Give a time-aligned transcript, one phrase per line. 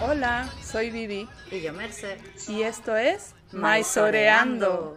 [0.00, 1.28] Hola, soy Vivi.
[1.50, 2.18] Y yo, Merce.
[2.48, 4.96] Y esto es Maisoreando.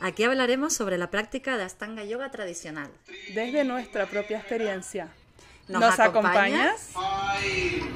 [0.00, 2.90] Aquí hablaremos sobre la práctica de Astanga Yoga tradicional.
[3.34, 5.08] Desde nuestra propia experiencia.
[5.68, 6.90] ¿Nos ¿Nos, acompañas?
[6.94, 7.86] acompañas?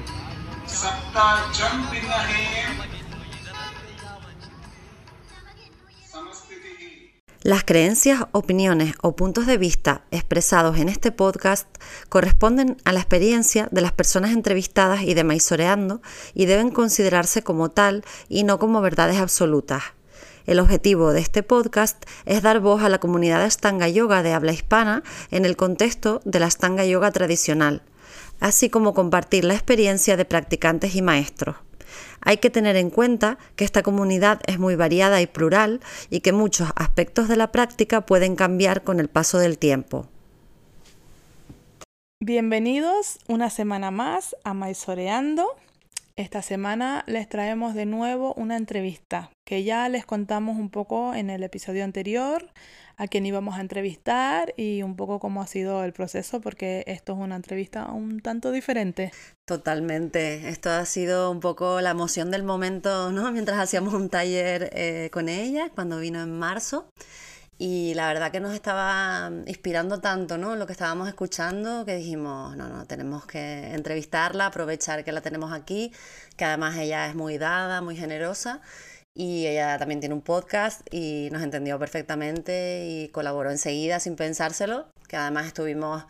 [7.43, 11.67] Las creencias, opiniones o puntos de vista expresados en este podcast
[12.07, 16.03] corresponden a la experiencia de las personas entrevistadas y de Maisoreando
[16.35, 19.81] y deben considerarse como tal y no como verdades absolutas.
[20.45, 24.33] El objetivo de este podcast es dar voz a la comunidad de Astanga Yoga de
[24.33, 25.01] habla hispana
[25.31, 27.81] en el contexto de la Astanga Yoga tradicional,
[28.39, 31.55] así como compartir la experiencia de practicantes y maestros.
[32.21, 36.31] Hay que tener en cuenta que esta comunidad es muy variada y plural y que
[36.31, 40.07] muchos aspectos de la práctica pueden cambiar con el paso del tiempo.
[42.23, 45.47] Bienvenidos una semana más a Maisoreando.
[46.17, 51.31] Esta semana les traemos de nuevo una entrevista que ya les contamos un poco en
[51.31, 52.51] el episodio anterior
[52.97, 57.13] a quien íbamos a entrevistar y un poco cómo ha sido el proceso porque esto
[57.13, 59.11] es una entrevista un tanto diferente.
[59.45, 60.49] Totalmente.
[60.49, 63.31] Esto ha sido un poco la emoción del momento, ¿no?
[63.33, 66.89] Mientras hacíamos un taller eh, con ella, cuando vino en marzo.
[67.63, 70.55] Y la verdad que nos estaba inspirando tanto, ¿no?
[70.55, 75.53] Lo que estábamos escuchando, que dijimos, no, no, tenemos que entrevistarla, aprovechar que la tenemos
[75.53, 75.93] aquí,
[76.37, 78.61] que además ella es muy dada, muy generosa.
[79.13, 84.87] Y ella también tiene un podcast y nos entendió perfectamente y colaboró enseguida sin pensárselo,
[85.09, 86.05] que además estuvimos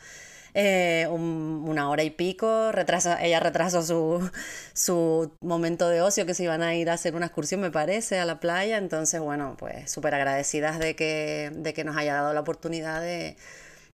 [0.53, 4.29] eh, un- una hora y pico, retrasa, ella retrasó su,
[4.73, 8.19] su momento de ocio que se iban a ir a hacer una excursión, me parece,
[8.19, 12.33] a la playa, entonces bueno, pues súper agradecidas de que, de que nos haya dado
[12.33, 13.37] la oportunidad de,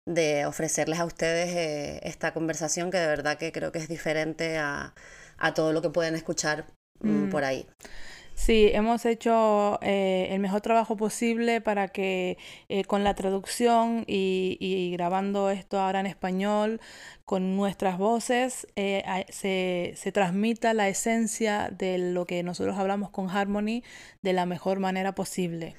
[0.05, 4.58] de ofrecerles a ustedes eh, esta conversación que de verdad que creo que es diferente
[4.58, 4.94] a,
[5.38, 6.66] a todo lo que pueden escuchar
[7.02, 7.30] mm, Mm.
[7.30, 7.67] por ahí.
[8.37, 12.37] Sí, hemos hecho eh, el mejor trabajo posible para que
[12.70, 16.80] eh, con la traducción y, y grabando esto ahora en español
[17.26, 23.30] con nuestras voces eh, se, se transmita la esencia de lo que nosotros hablamos con
[23.30, 23.81] Harmony
[24.21, 25.76] de la mejor manera posible.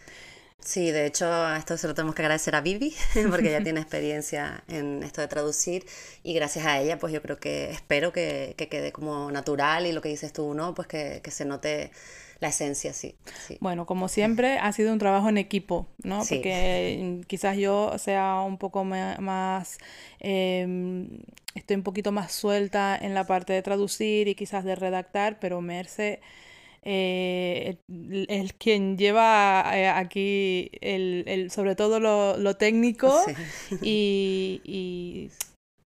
[0.60, 2.94] Sí, de hecho, esto se lo tenemos que agradecer a Vivi,
[3.30, 5.86] porque ella tiene experiencia en esto de traducir
[6.24, 9.92] y gracias a ella, pues yo creo que espero que, que quede como natural y
[9.92, 10.74] lo que dices tú, ¿no?
[10.74, 11.92] Pues que, que se note
[12.40, 13.16] la esencia, sí,
[13.46, 13.58] sí.
[13.60, 16.24] Bueno, como siempre, ha sido un trabajo en equipo, ¿no?
[16.24, 16.36] Sí.
[16.36, 19.78] Porque mm, quizás yo sea un poco más,
[20.20, 21.08] em,
[21.54, 25.60] estoy un poquito más suelta en la parte de traducir y quizás de redactar, pero
[25.60, 26.20] Merce
[26.84, 33.32] eh, el- es quien lleva eh, aquí el, el- sobre todo lo, lo técnico Sí.
[33.82, 35.30] y, y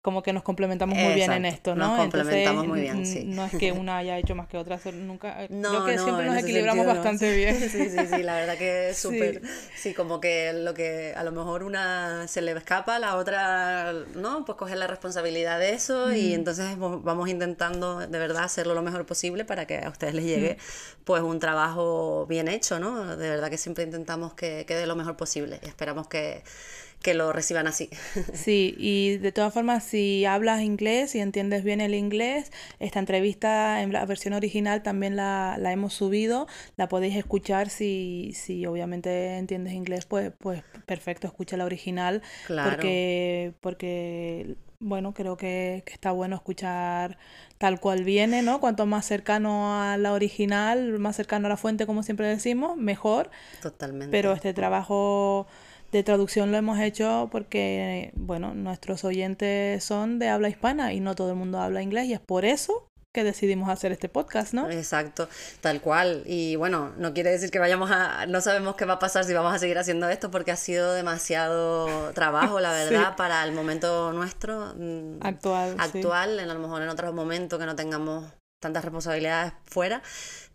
[0.03, 1.97] como que nos complementamos muy bien en esto, nos ¿no?
[1.97, 3.23] complementamos Entonces, muy bien, sí.
[3.25, 6.27] No es que una haya hecho más que otra, nunca, No, creo que no, siempre
[6.27, 7.01] nos equilibramos sentido no.
[7.01, 7.57] bastante bien.
[7.71, 9.41] Sí, sí, sí, la verdad que es súper,
[9.77, 14.45] sí, como que lo que a lo mejor una se le escapa, la otra, ¿no?
[14.45, 16.17] Pues coge la responsabilidad de eso Mm.
[16.17, 20.15] y entonces vo- vamos intentando de verdad hacerlo lo mejor posible para que a ustedes
[20.15, 21.03] les llegue Mm.
[21.05, 23.17] pues un trabajo bien hecho, ¿no?
[23.17, 26.43] De verdad que siempre intentamos que quede lo mejor posible y esperamos que,
[27.03, 27.91] que lo reciban así.
[28.35, 33.83] Sí, y de todas formas, si hablas inglés y entiendes bien el inglés, esta entrevista
[33.83, 36.47] en la versión original también la, la hemos subido,
[36.77, 42.71] la podéis escuchar si, si obviamente entiendes inglés, pues, pues perfecto, escucha la original, Claro.
[42.71, 47.17] porque, porque bueno, creo que, que está bueno escuchar
[47.59, 48.59] tal cual viene, ¿no?
[48.61, 53.31] Cuanto más cercano a la original, más cercano a la fuente, como siempre decimos, mejor.
[53.61, 54.11] Totalmente.
[54.11, 55.47] Pero este trabajo
[55.93, 61.15] de traducción lo hemos hecho porque, bueno, nuestros oyentes son de habla hispana y no
[61.15, 64.71] todo el mundo habla inglés y es por eso que decidimos hacer este podcast, ¿no?
[64.71, 65.29] Exacto,
[65.61, 66.23] tal cual.
[66.25, 69.35] Y bueno, no quiere decir que vayamos a, no sabemos qué va a pasar si
[69.35, 72.95] vamos a seguir haciendo esto porque ha sido demasiado trabajo, la Sí.
[72.95, 75.77] verdad, para el momento nuestro mm, Actual, sí.
[75.79, 76.41] actual.
[76.41, 78.25] En, a lo mejor en otros momentos que no tengamos
[78.61, 80.03] tantas responsabilidades fuera,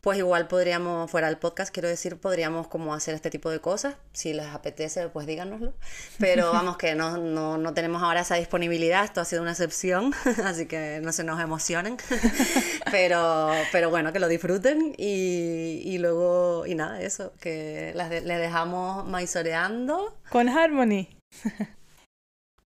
[0.08, 3.96] pues igual podríamos, fuera del podcast, quiero decir, podríamos como hacer este tipo de cosas.
[4.14, 5.74] Si les apetece, pues díganoslo.
[6.18, 10.14] Pero vamos que no, no, no tenemos ahora esa disponibilidad, esto ha sido una excepción,
[10.46, 11.98] así que no se nos emocionen.
[12.90, 18.22] Pero, pero bueno, que lo disfruten y, y luego, y nada, eso, que las de-
[18.22, 20.16] le dejamos maizoreando.
[20.30, 21.10] Con Harmony.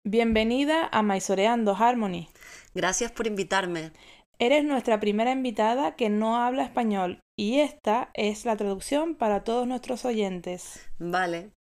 [0.05, 2.31] Bienvenida a Maisoreando Harmony.
[2.75, 3.91] Gracias por invitarme.
[4.39, 9.67] Eres nuestra primera invitada que no habla español y esta es la traducción para todos
[9.67, 10.89] nuestros oyentes.
[10.99, 11.53] Vale.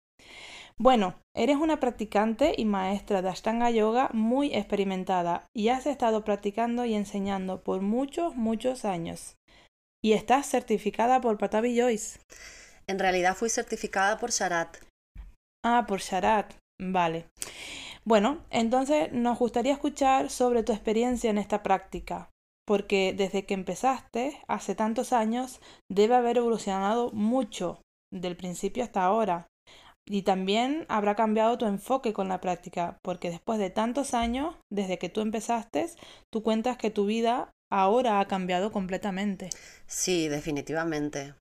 [0.78, 6.86] Bueno, Eres una practicante y maestra de Ashtanga Yoga muy experimentada y has estado practicando
[6.86, 9.36] y enseñando por muchos, muchos años.
[10.02, 12.20] Y estás certificada por Patavi Joyce.
[12.88, 14.78] En realidad fui certificada por Sharat.
[15.66, 16.54] Ah, por Sharat.
[16.80, 17.26] Vale.
[18.06, 22.30] Bueno, entonces nos gustaría escuchar sobre tu experiencia en esta práctica,
[22.66, 27.82] porque desde que empezaste, hace tantos años, debe haber evolucionado mucho,
[28.12, 29.48] del principio hasta ahora.
[30.08, 35.00] Y también habrá cambiado tu enfoque con la práctica, porque después de tantos años, desde
[35.00, 35.90] que tú empezaste,
[36.32, 39.50] tú cuentas que tu vida ahora ha cambiado completamente.
[39.88, 41.34] Sí, definitivamente.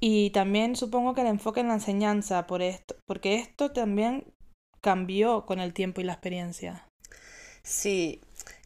[0.00, 4.32] Y también supongo que el enfoque en la enseñanza, por esto, porque esto también
[4.80, 6.86] cambió con el tiempo y la experiencia.
[7.62, 8.20] Sí,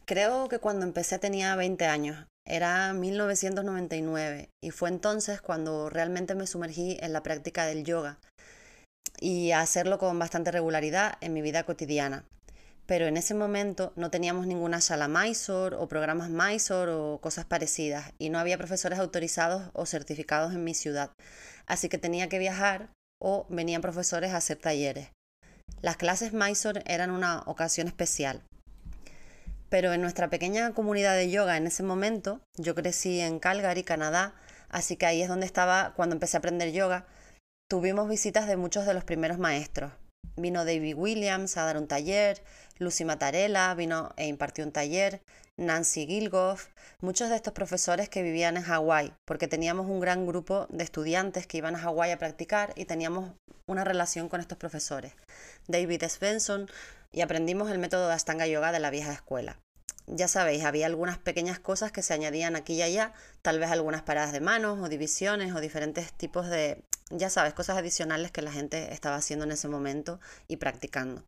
[0.05, 2.25] creo que cuando empecé tenía 20 años.
[2.45, 8.19] Era 1999 y fue entonces cuando realmente me sumergí en la práctica del yoga
[9.19, 12.25] y a hacerlo con bastante regularidad en mi vida cotidiana.
[12.85, 18.11] Pero en ese momento no teníamos ninguna sala Mysore o programas Mysore o cosas parecidas
[18.19, 21.11] y no había profesores autorizados o certificados en mi ciudad.
[21.65, 22.89] Así que tenía que viajar
[23.21, 25.11] o venían profesores a hacer talleres.
[25.81, 28.43] Las clases Mysore eran una ocasión especial.
[29.73, 34.35] Pero en nuestra pequeña comunidad de yoga en ese momento, yo crecí en Calgary, Canadá,
[34.69, 37.07] así que ahí es donde estaba cuando empecé a aprender yoga,
[37.67, 39.91] tuvimos visitas de muchos de los primeros maestros.
[40.37, 42.43] Vino David Williams a dar un taller,
[42.77, 45.23] Lucy Matarella vino e impartió un taller,
[45.57, 46.67] Nancy Gilgoff,
[47.01, 51.47] muchos de estos profesores que vivían en Hawái, porque teníamos un gran grupo de estudiantes
[51.47, 53.31] que iban a Hawái a practicar y teníamos
[53.67, 55.13] una relación con estos profesores.
[55.67, 56.69] David Svensson
[57.11, 59.62] y aprendimos el método de Astanga Yoga de la vieja escuela.
[60.07, 64.01] Ya sabéis, había algunas pequeñas cosas que se añadían aquí y allá, tal vez algunas
[64.01, 68.51] paradas de manos o divisiones o diferentes tipos de, ya sabes, cosas adicionales que la
[68.51, 71.23] gente estaba haciendo en ese momento y practicando.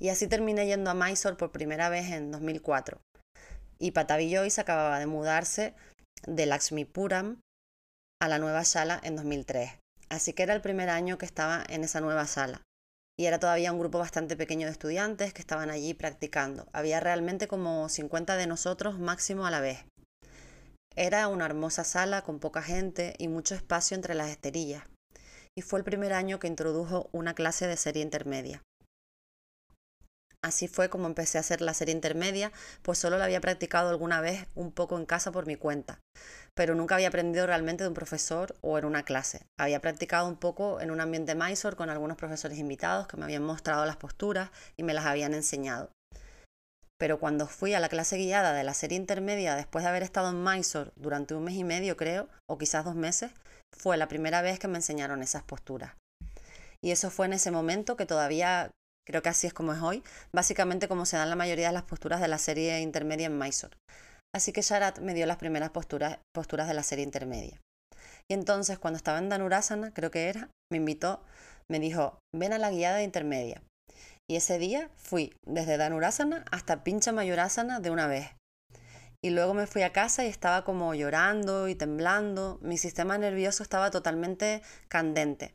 [0.00, 3.00] Y así terminé yendo a Mysore por primera vez en 2004.
[3.78, 5.74] Y Patavi Joyce acababa de mudarse
[6.26, 7.40] de Lakshmipuram
[8.20, 9.78] a la nueva sala en 2003.
[10.08, 12.62] Así que era el primer año que estaba en esa nueva sala.
[13.20, 16.66] Y era todavía un grupo bastante pequeño de estudiantes que estaban allí practicando.
[16.72, 19.84] Había realmente como 50 de nosotros máximo a la vez.
[20.96, 24.84] Era una hermosa sala con poca gente y mucho espacio entre las esterillas.
[25.54, 28.62] Y fue el primer año que introdujo una clase de serie intermedia.
[30.42, 32.50] Así fue como empecé a hacer la serie intermedia,
[32.82, 36.00] pues solo la había practicado alguna vez un poco en casa por mi cuenta,
[36.54, 39.44] pero nunca había aprendido realmente de un profesor o en una clase.
[39.58, 43.42] Había practicado un poco en un ambiente Mysore con algunos profesores invitados que me habían
[43.42, 45.90] mostrado las posturas y me las habían enseñado.
[46.98, 50.30] Pero cuando fui a la clase guiada de la serie intermedia después de haber estado
[50.30, 53.30] en Mysore durante un mes y medio creo, o quizás dos meses,
[53.76, 55.94] fue la primera vez que me enseñaron esas posturas.
[56.82, 58.70] Y eso fue en ese momento que todavía
[59.06, 60.02] creo que así es como es hoy,
[60.32, 63.76] básicamente como se dan la mayoría de las posturas de la serie intermedia en Mysore.
[64.34, 67.60] Así que Sharat me dio las primeras posturas, posturas de la serie intermedia.
[68.30, 71.22] Y entonces, cuando estaba en Danurasana, creo que era, me invitó,
[71.68, 73.62] me dijo, ven a la guiada de intermedia.
[74.30, 78.30] Y ese día fui desde Danurasana hasta Pincha Mayorasana de una vez.
[79.22, 82.58] Y luego me fui a casa y estaba como llorando y temblando.
[82.62, 85.54] Mi sistema nervioso estaba totalmente candente.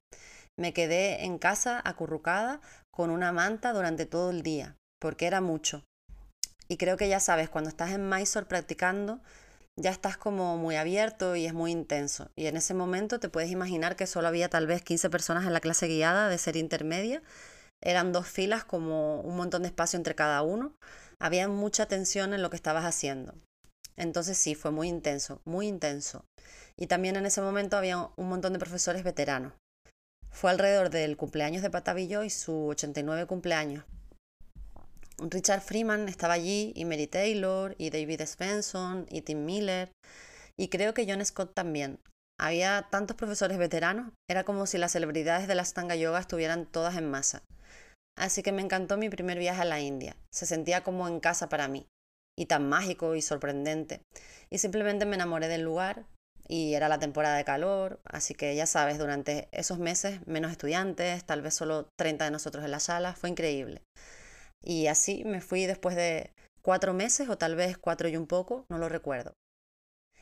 [0.59, 2.59] Me quedé en casa acurrucada
[2.95, 5.83] con una manta durante todo el día, porque era mucho.
[6.69, 9.19] Y creo que ya sabes, cuando estás en Mysore practicando,
[9.75, 12.31] ya estás como muy abierto y es muy intenso.
[12.37, 15.51] Y en ese momento te puedes imaginar que solo había tal vez 15 personas en
[15.51, 17.21] la clase guiada de ser intermedia.
[17.83, 20.73] Eran dos filas como un montón de espacio entre cada uno.
[21.19, 23.35] Había mucha tensión en lo que estabas haciendo.
[23.97, 26.23] Entonces sí, fue muy intenso, muy intenso.
[26.77, 29.51] Y también en ese momento había un montón de profesores veteranos.
[30.35, 33.85] Fue alrededor del cumpleaños de Patavillo y su 89 cumpleaños.
[35.17, 39.93] Richard Freeman estaba allí, y Mary Taylor, y David Svensson, y Tim Miller,
[40.59, 42.01] y creo que John Scott también.
[42.37, 46.97] Había tantos profesores veteranos, era como si las celebridades de la Stanga Yoga estuvieran todas
[46.97, 47.41] en masa.
[48.17, 50.17] Así que me encantó mi primer viaje a la India.
[50.33, 51.87] Se sentía como en casa para mí,
[52.37, 54.01] y tan mágico y sorprendente.
[54.49, 56.05] Y simplemente me enamoré del lugar,
[56.47, 61.23] y era la temporada de calor, así que ya sabes, durante esos meses menos estudiantes,
[61.25, 63.81] tal vez solo 30 de nosotros en la sala, fue increíble.
[64.63, 68.65] Y así me fui después de cuatro meses o tal vez cuatro y un poco,
[68.69, 69.33] no lo recuerdo.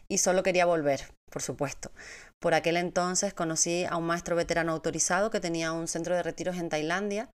[0.10, 1.92] Y solo quería volver, por supuesto.
[2.39, 6.58] Por aquel entonces conocí a un maestro veterano autorizado que tenía un centro de retiros
[6.58, 7.30] en Tailandia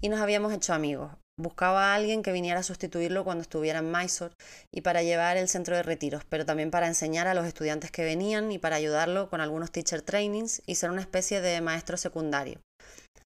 [0.00, 1.12] y nos habíamos hecho amigos.
[1.38, 4.34] Buscaba a alguien que viniera a sustituirlo cuando estuviera en Mysore
[4.72, 8.04] y para llevar el centro de retiros, pero también para enseñar a los estudiantes que
[8.04, 12.60] venían y para ayudarlo con algunos teacher trainings y ser una especie de maestro secundario.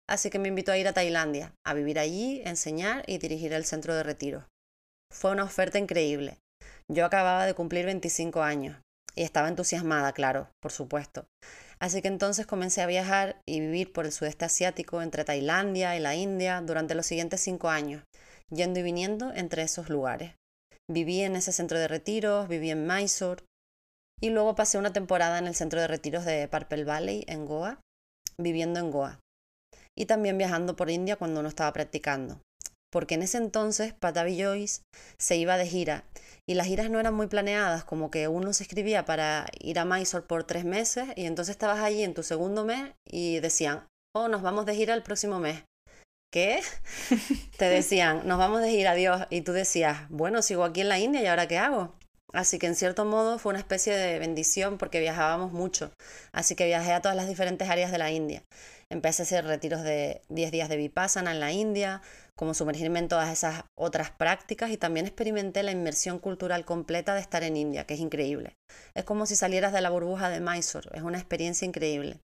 [0.09, 3.63] así que me invitó a ir a Tailandia, a vivir allí, enseñar y dirigir el
[3.63, 4.47] centro de retiro.
[5.13, 6.39] Fue una oferta increíble.
[6.91, 8.81] Yo acababa de cumplir 25 años
[9.15, 11.25] y estaba entusiasmada, claro, por supuesto.
[11.81, 15.99] Así que entonces comencé a viajar y vivir por el sudeste asiático, entre Tailandia y
[15.99, 18.03] la India, durante los siguientes cinco años,
[18.49, 20.33] yendo y viniendo entre esos lugares.
[20.91, 23.43] Viví en ese centro de retiros, viví en Mysore
[24.21, 27.79] y luego pasé una temporada en el centro de retiros de Purple Valley, en Goa,
[28.37, 29.19] viviendo en Goa.
[29.97, 32.41] Y también viajando por India cuando no estaba practicando.
[32.91, 34.81] Porque en ese entonces Patavi Joyce
[35.17, 36.03] se iba de gira
[36.49, 39.85] y las giras no eran muy planeadas, como que uno se escribía para ir a
[39.85, 44.29] Mysore por tres meses y entonces estabas allí en tu segundo mes y decían, oh,
[44.29, 45.63] nos vamos de gira el próximo mes.
[46.33, 46.59] ¿Qué?
[47.59, 49.27] Te decían, nos vamos de gira, adiós.
[49.29, 51.93] Y tú decías, bueno, sigo aquí en la India y ahora qué hago.
[52.33, 55.91] Así que en cierto modo fue una especie de bendición porque viajábamos mucho.
[56.31, 58.43] Así que viajé a todas las diferentes áreas de la India.
[58.91, 62.01] Empecé a hacer retiros de 10 días de Vipassana en la India,
[62.35, 67.21] como sumergirme en todas esas otras prácticas y también experimenté la inmersión cultural completa de
[67.21, 68.55] estar en India, que es increíble.
[68.95, 72.19] Es como si salieras de la burbuja de Mysore, es una experiencia increíble.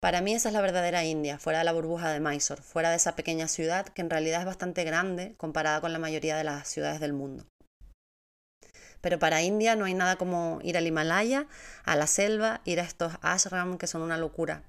[0.00, 2.96] Para mí esa es la verdadera India, fuera de la burbuja de Mysore, fuera de
[2.96, 6.68] esa pequeña ciudad que en realidad es bastante grande comparada con la mayoría de las
[6.68, 7.44] ciudades del mundo.
[9.00, 11.46] Pero para India no hay nada como ir al Himalaya,
[11.84, 14.62] a la selva, ir a estos ashram que son una locura.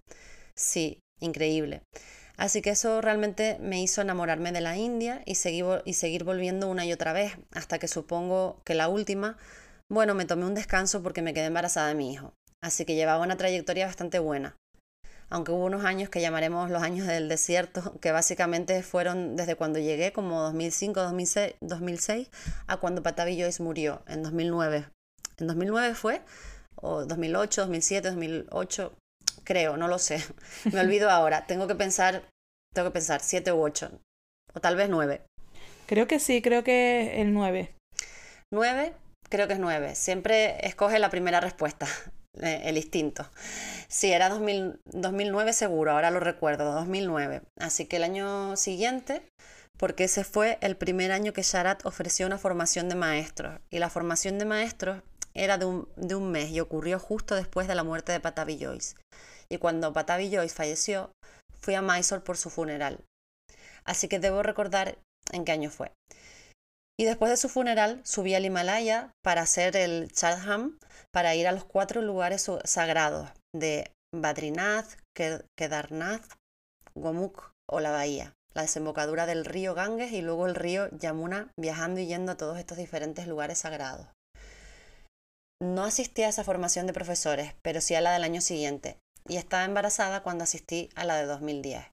[0.56, 1.82] Sí, increíble.
[2.38, 6.70] Así que eso realmente me hizo enamorarme de la India y seguir, y seguir volviendo
[6.70, 9.38] una y otra vez, hasta que supongo que la última,
[9.90, 12.34] bueno, me tomé un descanso porque me quedé embarazada de mi hijo.
[12.62, 14.56] Así que llevaba una trayectoria bastante buena
[15.30, 19.80] aunque hubo unos años que llamaremos los años del desierto, que básicamente fueron desde cuando
[19.80, 22.30] llegué, como 2005, 2006, 2006
[22.68, 24.86] a cuando Patavi Joyce murió, en 2009.
[25.38, 26.22] ¿En 2009 fue?
[26.76, 28.94] ¿O 2008, 2007, 2008?
[29.44, 30.24] Creo, no lo sé.
[30.72, 31.46] Me olvido ahora.
[31.46, 32.24] Tengo que pensar,
[32.74, 33.92] tengo que pensar, 7 u 8.
[34.54, 35.22] O tal vez 9.
[35.86, 37.76] Creo que sí, creo que el 9.
[38.52, 38.94] 9,
[39.30, 39.96] creo que es 9.
[39.96, 41.88] Siempre escoge la primera respuesta.
[42.42, 43.28] Eh, el instinto.
[43.88, 47.42] Sí, era 2009 seguro, ahora lo recuerdo, 2009.
[47.60, 49.24] Así que el año siguiente,
[49.78, 53.60] porque ese fue el primer año que Sharat ofreció una formación de maestros.
[53.70, 55.02] Y la formación de maestros
[55.34, 58.60] era de un, de un mes y ocurrió justo después de la muerte de Patavi
[58.60, 58.96] Joyce.
[59.50, 61.12] Y cuando Patavi Joyce falleció,
[61.60, 63.00] fui a Mysore por su funeral.
[63.86, 64.98] Así que debo recordar
[65.32, 65.92] en qué año fue.
[67.00, 70.78] Y después de su funeral subí al Himalaya para hacer el Chadham,
[71.14, 74.98] para ir a los cuatro lugares sagrados de Badrinath,
[75.58, 76.26] Kedarnath,
[76.96, 82.02] Gomukh o la Bahía, la desembocadura del río Ganges y luego el río Yamuna, viajando
[82.02, 84.08] y yendo a todos estos diferentes lugares sagrados.
[85.62, 89.38] No asistí a esa formación de profesores, pero sí a la del año siguiente, y
[89.38, 91.86] estaba embarazada cuando asistí a la de 2010.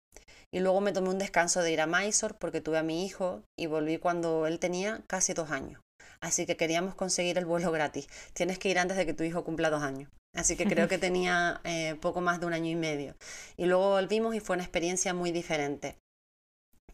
[0.57, 3.43] Y luego me tomé un descanso de ir a Mysore porque tuve a mi hijo
[3.59, 5.83] y volví cuando él tenía casi dos años.
[6.23, 8.09] Así que queríamos conseguir el vuelo gratis.
[8.33, 10.11] Tienes que ir antes de que tu hijo cumpla dos años.
[10.35, 13.17] Así que creo que tenía eh, poco más de un año y medio.
[13.59, 15.99] Y luego volvimos y fue una experiencia muy diferente.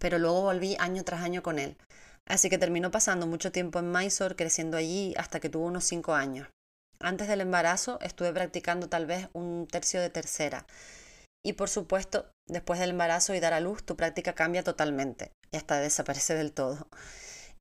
[0.00, 1.76] Pero luego volví año tras año con él.
[2.26, 6.14] Así que terminó pasando mucho tiempo en Mysore, creciendo allí hasta que tuvo unos cinco
[6.14, 6.48] años.
[6.98, 10.66] Antes del embarazo estuve practicando tal vez un tercio de tercera.
[11.44, 15.56] Y por supuesto, después del embarazo y dar a luz, tu práctica cambia totalmente y
[15.56, 16.88] hasta desaparece del todo.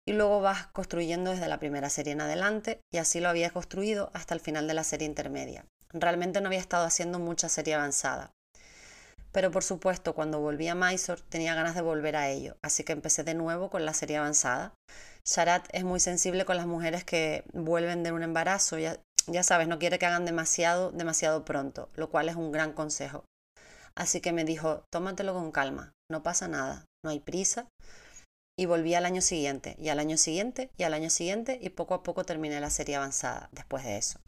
[0.05, 4.09] Y luego vas construyendo desde la primera serie en adelante y así lo había construido
[4.13, 5.65] hasta el final de la serie intermedia.
[5.93, 8.31] Realmente no había estado haciendo mucha serie avanzada.
[9.31, 12.91] Pero por supuesto, cuando volví a Mysore tenía ganas de volver a ello, así que
[12.91, 14.73] empecé de nuevo con la serie avanzada.
[15.25, 18.97] Sharat es muy sensible con las mujeres que vuelven de un embarazo, ya,
[19.27, 23.23] ya sabes, no quiere que hagan demasiado, demasiado pronto, lo cual es un gran consejo.
[23.95, 27.67] Así que me dijo, tómatelo con calma, no pasa nada, no hay prisa.
[28.57, 31.93] Y volví al año siguiente, y al año siguiente, y al año siguiente, y poco
[31.93, 34.19] a poco terminé la serie avanzada después de eso.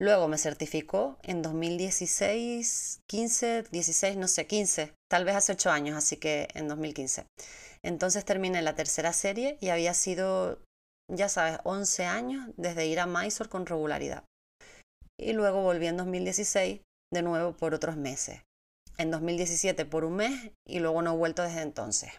[0.00, 5.96] Luego me certificó en 2016, 15, 16, no sé, 15, tal vez hace 8 años,
[5.96, 7.26] así que en 2015.
[7.82, 10.58] Entonces terminé la tercera serie y había sido,
[11.10, 14.24] ya sabes, 11 años desde ir a Mysore con regularidad.
[15.18, 16.80] Y luego volví en 2016
[17.12, 18.40] de nuevo por otros meses
[18.98, 22.10] en 2017 por un mes y luego no he vuelto desde entonces.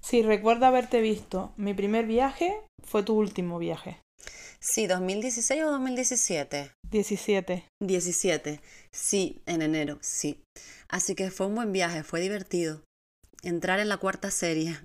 [0.00, 1.52] Sí, recuerdo haberte visto.
[1.56, 4.00] Mi primer viaje fue tu último viaje.
[4.60, 6.72] Sí, 2016 o 2017.
[6.90, 7.64] 17.
[7.80, 8.60] 17.
[8.92, 10.42] Sí, en enero, sí.
[10.88, 12.82] Así que fue un buen viaje, fue divertido.
[13.42, 14.78] Entrar en la cuarta serie.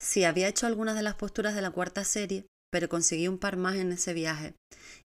[0.00, 3.56] Sí, había hecho algunas de las posturas de la cuarta serie, pero conseguí un par
[3.56, 4.54] más en ese viaje.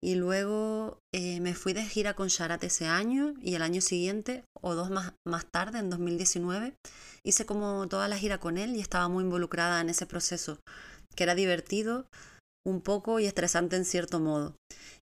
[0.02, 4.44] Y luego eh, me fui de gira con Sharat ese año y el año siguiente,
[4.62, 6.74] o dos más, más tarde, en 2019,
[7.24, 10.60] hice como toda la gira con él y estaba muy involucrada en ese proceso,
[11.16, 12.06] que era divertido
[12.66, 14.56] un poco y estresante en cierto modo.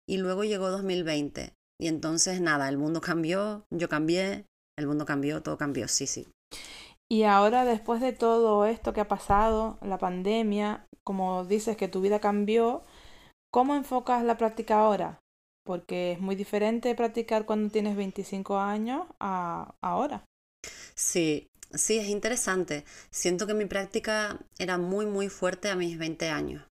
[0.09, 4.45] Y luego llegó 2020 y entonces nada, el mundo cambió, yo cambié,
[4.77, 6.27] el mundo cambió, todo cambió, sí, sí.
[7.09, 12.01] Y ahora, después de todo esto que ha pasado, la pandemia, como dices que tu
[12.01, 12.83] vida cambió,
[13.51, 15.19] ¿cómo enfocas la práctica ahora?
[15.65, 20.25] Porque es muy diferente practicar cuando tienes 25 años a ahora.
[20.95, 22.83] Sí, sí, es interesante.
[23.09, 26.65] Siento que mi práctica era muy, muy fuerte a mis 20 años.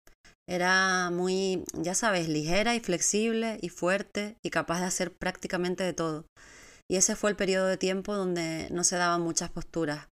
[0.50, 5.94] Era muy, ya sabes, ligera y flexible y fuerte y capaz de hacer prácticamente de
[5.94, 6.26] todo.
[6.90, 10.08] Y ese fue el periodo de tiempo donde no se daban muchas posturas.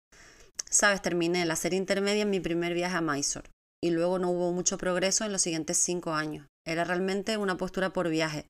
[0.72, 3.50] Sabes, terminé la serie intermedia en mi primer viaje a Mysore
[3.84, 6.48] y luego no hubo mucho progreso en los siguientes cinco años.
[6.66, 8.46] Era realmente una postura por viaje.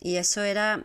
[0.00, 0.84] Y eso era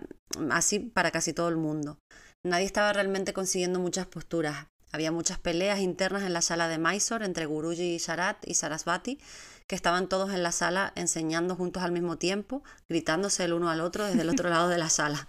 [0.49, 1.99] así para casi todo el mundo.
[2.43, 4.67] Nadie estaba realmente consiguiendo muchas posturas.
[4.91, 9.19] Había muchas peleas internas en la sala de Mysore entre Guruji Sharat y Sarasvati,
[9.67, 13.81] que estaban todos en la sala enseñando juntos al mismo tiempo, gritándose el uno al
[13.81, 15.27] otro desde el otro lado de la sala.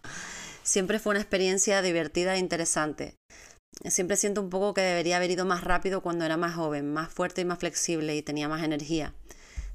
[0.63, 3.17] Siempre fue una experiencia divertida e interesante.
[3.85, 7.11] Siempre siento un poco que debería haber ido más rápido cuando era más joven, más
[7.11, 9.15] fuerte y más flexible y tenía más energía.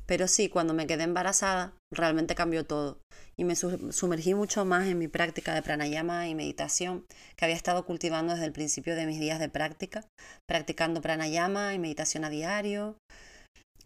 [0.05, 3.00] Pero sí, cuando me quedé embarazada, realmente cambió todo
[3.38, 7.05] y me sumergí mucho más en mi práctica de pranayama y meditación
[7.36, 10.05] que había estado cultivando desde el principio de mis días de práctica,
[10.48, 12.98] practicando pranayama y meditación a diario.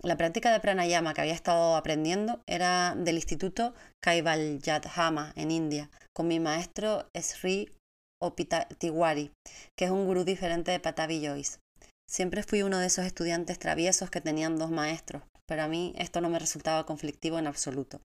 [0.01, 6.27] La práctica de pranayama que había estado aprendiendo era del Instituto Kaivalyadhama en India, con
[6.27, 7.72] mi maestro Sri
[8.22, 9.31] Opita Tiwari,
[9.77, 11.60] que es un gurú diferente de Patavi Joyce.
[12.10, 16.22] Siempre fui uno de esos estudiantes traviesos que tenían dos maestros, pero a mí esto
[16.22, 18.01] no me resultaba conflictivo en absoluto.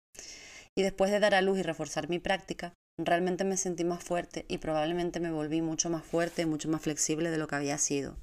[0.76, 4.47] Y después de dar a luz y reforzar mi práctica, realmente me sentí más fuerte
[4.49, 7.79] y probablemente me volví mucho más fuerte y mucho más flexible de lo que había
[7.79, 8.17] sido.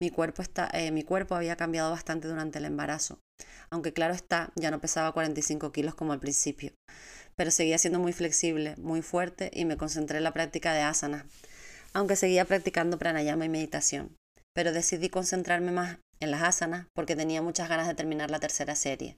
[0.00, 3.20] Mi cuerpo, está, eh, mi cuerpo había cambiado bastante durante el embarazo,
[3.70, 6.72] aunque claro está, ya no pesaba 45 kilos como al principio,
[7.36, 11.26] pero seguía siendo muy flexible, muy fuerte y me concentré en la práctica de asana,
[11.92, 14.16] aunque seguía practicando pranayama y meditación,
[14.52, 18.74] pero decidí concentrarme más en las asanas porque tenía muchas ganas de terminar la tercera
[18.74, 19.16] serie.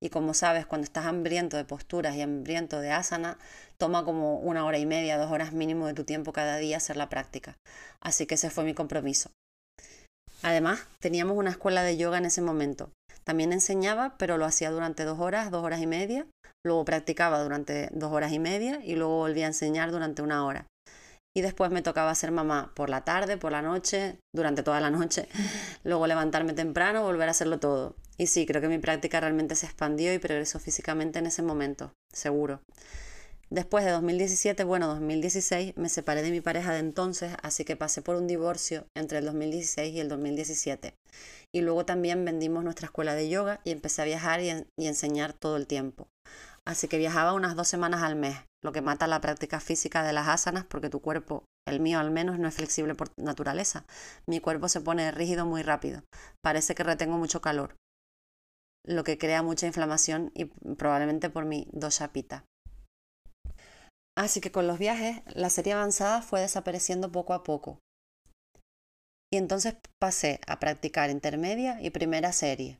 [0.00, 3.38] Y como sabes, cuando estás hambriento de posturas y hambriento de asana,
[3.78, 6.96] toma como una hora y media, dos horas mínimo de tu tiempo cada día hacer
[6.96, 7.56] la práctica.
[8.00, 9.30] Así que ese fue mi compromiso.
[10.42, 12.90] Además, teníamos una escuela de yoga en ese momento.
[13.24, 16.26] También enseñaba, pero lo hacía durante dos horas, dos horas y media.
[16.64, 20.66] Luego practicaba durante dos horas y media y luego volvía a enseñar durante una hora.
[21.36, 24.90] Y después me tocaba ser mamá por la tarde, por la noche, durante toda la
[24.90, 25.28] noche.
[25.84, 27.94] Luego levantarme temprano, volver a hacerlo todo.
[28.16, 31.92] Y sí, creo que mi práctica realmente se expandió y progresó físicamente en ese momento,
[32.10, 32.62] seguro.
[33.48, 38.02] Después de 2017, bueno, 2016, me separé de mi pareja de entonces, así que pasé
[38.02, 40.94] por un divorcio entre el 2016 y el 2017.
[41.54, 45.32] Y luego también vendimos nuestra escuela de yoga y empecé a viajar y, y enseñar
[45.32, 46.08] todo el tiempo.
[46.66, 50.12] Así que viajaba unas dos semanas al mes, lo que mata la práctica física de
[50.12, 53.84] las asanas porque tu cuerpo, el mío al menos, no es flexible por naturaleza.
[54.26, 56.02] Mi cuerpo se pone rígido muy rápido.
[56.42, 57.76] Parece que retengo mucho calor,
[58.84, 62.44] lo que crea mucha inflamación y probablemente por mi dosha pita.
[64.16, 67.78] Así que con los viajes, la serie avanzada fue desapareciendo poco a poco.
[69.32, 72.78] Y entonces pasé a practicar intermedia y primera serie.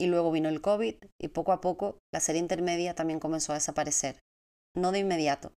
[0.00, 3.56] Y luego vino el COVID y poco a poco la serie intermedia también comenzó a
[3.56, 4.20] desaparecer.
[4.76, 5.52] No de inmediato,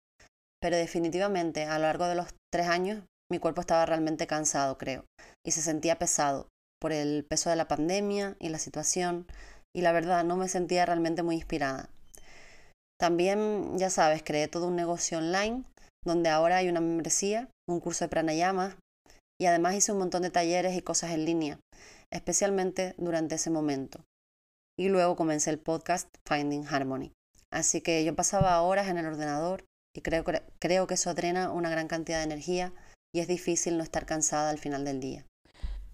[0.61, 5.05] pero definitivamente a lo largo de los tres años mi cuerpo estaba realmente cansado, creo,
[5.45, 6.47] y se sentía pesado
[6.79, 9.27] por el peso de la pandemia y la situación,
[9.75, 11.89] y la verdad no me sentía realmente muy inspirada.
[12.99, 15.63] También, ya sabes, creé todo un negocio online
[16.05, 18.77] donde ahora hay una membresía, un curso de pranayama
[19.39, 21.59] y además hice un montón de talleres y cosas en línea,
[22.11, 24.03] especialmente durante ese momento.
[24.79, 27.11] Y luego comencé el podcast Finding Harmony.
[27.51, 29.63] Así que yo pasaba horas en el ordenador
[29.95, 30.23] y creo,
[30.59, 32.73] creo que eso drena una gran cantidad de energía
[33.13, 35.25] y es difícil no estar cansada al final del día.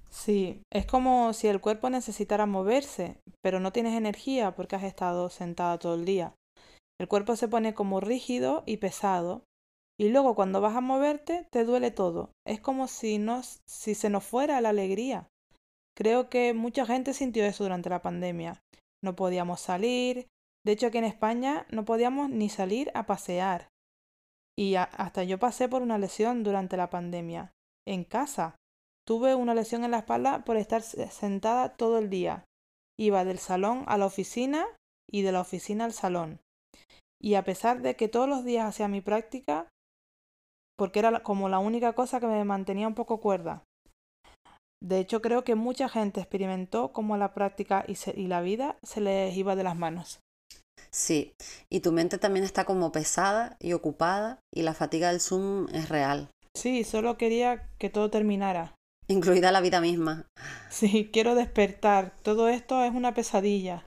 [0.09, 5.29] Sí, es como si el cuerpo necesitara moverse, pero no tienes energía porque has estado
[5.29, 6.33] sentada todo el día.
[7.03, 9.43] El cuerpo se pone como rígido y pesado.
[9.99, 12.31] Y luego cuando vas a moverte te duele todo.
[12.47, 13.19] Es como si,
[13.65, 15.27] si se nos fuera la alegría.
[15.97, 18.63] Creo que mucha gente sintió eso durante la pandemia.
[19.03, 20.27] No podíamos salir.
[20.65, 23.67] De hecho aquí en España no podíamos ni salir a pasear.
[24.57, 27.51] Y hasta yo pasé por una lesión durante la pandemia.
[27.85, 28.55] En casa.
[29.05, 32.45] Tuve una lesión en la espalda por estar sentada todo el día.
[32.97, 34.65] Iba del salón a la oficina
[35.11, 36.39] y de la oficina al salón.
[37.21, 39.69] Y a pesar de que todos los días hacía mi práctica,
[40.77, 43.63] porque era como la única cosa que me mantenía un poco cuerda.
[44.81, 48.99] De hecho, creo que mucha gente experimentó cómo la práctica y, y la vida se
[48.99, 50.19] les iba de las manos.
[50.91, 51.33] Sí,
[51.71, 55.89] y tu mente también está como pesada y ocupada y la fatiga del Zoom es
[55.89, 56.29] real.
[56.55, 58.75] Sí, solo quería que todo terminara.
[59.07, 60.25] Incluida la vida misma.
[60.69, 62.13] Sí, quiero despertar.
[62.21, 63.85] Todo esto es una pesadilla.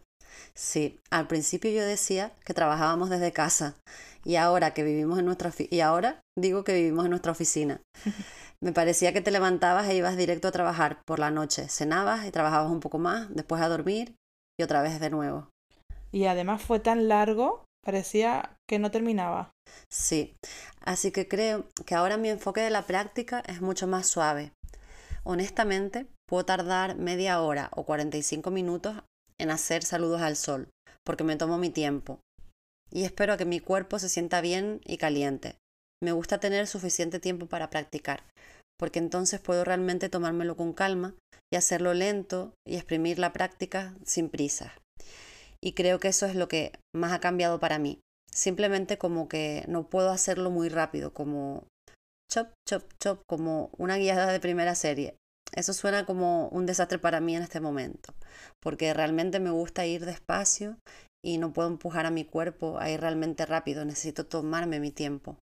[0.56, 3.76] Sí, al principio yo decía que trabajábamos desde casa
[4.24, 7.82] y ahora que vivimos en nuestra y ahora digo que vivimos en nuestra oficina.
[8.62, 12.30] Me parecía que te levantabas e ibas directo a trabajar por la noche, cenabas y
[12.30, 14.16] trabajabas un poco más, después a dormir
[14.58, 15.50] y otra vez de nuevo.
[16.10, 19.50] Y además fue tan largo, parecía que no terminaba.
[19.92, 20.36] Sí,
[20.80, 24.52] así que creo que ahora mi enfoque de la práctica es mucho más suave.
[25.22, 28.96] Honestamente, puedo tardar media hora o 45 minutos
[29.38, 30.68] en hacer saludos al sol,
[31.04, 32.20] porque me tomo mi tiempo.
[32.90, 35.56] Y espero que mi cuerpo se sienta bien y caliente.
[36.02, 38.24] Me gusta tener suficiente tiempo para practicar,
[38.78, 41.14] porque entonces puedo realmente tomármelo con calma
[41.52, 44.74] y hacerlo lento y exprimir la práctica sin prisa.
[45.62, 48.00] Y creo que eso es lo que más ha cambiado para mí.
[48.30, 51.64] Simplemente como que no puedo hacerlo muy rápido, como
[52.30, 55.16] chop, chop, chop, como una guiada de primera serie.
[55.56, 58.14] Eso suena como un desastre para mí en este momento,
[58.62, 60.76] porque realmente me gusta ir despacio
[61.24, 65.38] y no puedo empujar a mi cuerpo a ir realmente rápido, necesito tomarme mi tiempo.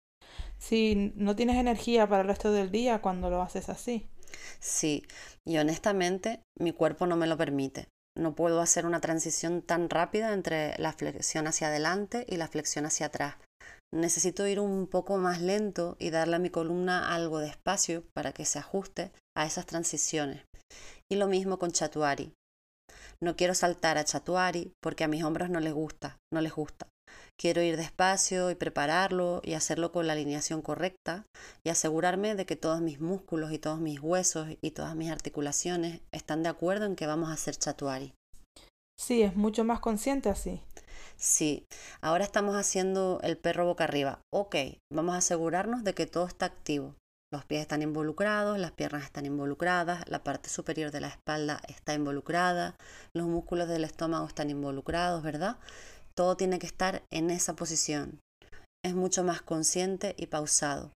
[0.59, 4.07] Si no tienes energía para el resto del día cuando lo haces así.
[4.59, 5.03] Sí,
[5.45, 7.89] y honestamente mi cuerpo no me lo permite.
[8.15, 12.85] No puedo hacer una transición tan rápida entre la flexión hacia adelante y la flexión
[12.85, 13.35] hacia atrás.
[13.93, 18.31] Necesito ir un poco más lento y darle a mi columna algo de espacio para
[18.31, 20.41] que se ajuste a esas transiciones.
[21.11, 22.33] Y lo mismo con Chatuari.
[23.21, 26.87] No quiero saltar a Chatuari porque a mis hombros no les gusta, no les gusta.
[27.39, 31.27] Quiero ir despacio y prepararlo y hacerlo con la alineación correcta
[31.63, 36.01] y asegurarme de que todos mis músculos y todos mis huesos y todas mis articulaciones
[36.11, 38.13] están de acuerdo en que vamos a hacer chatuari.
[38.99, 40.61] Sí, es mucho más consciente así.
[41.17, 41.65] Sí,
[42.01, 44.21] ahora estamos haciendo el perro boca arriba.
[44.31, 44.55] Ok,
[44.91, 46.95] vamos a asegurarnos de que todo está activo.
[47.31, 51.95] Los pies están involucrados, las piernas están involucradas, la parte superior de la espalda está
[51.95, 52.75] involucrada,
[53.15, 55.57] los músculos del estómago están involucrados, ¿verdad?
[56.15, 58.19] Todo tiene que estar en esa posición.
[58.85, 60.91] Es mucho más consciente y pausado.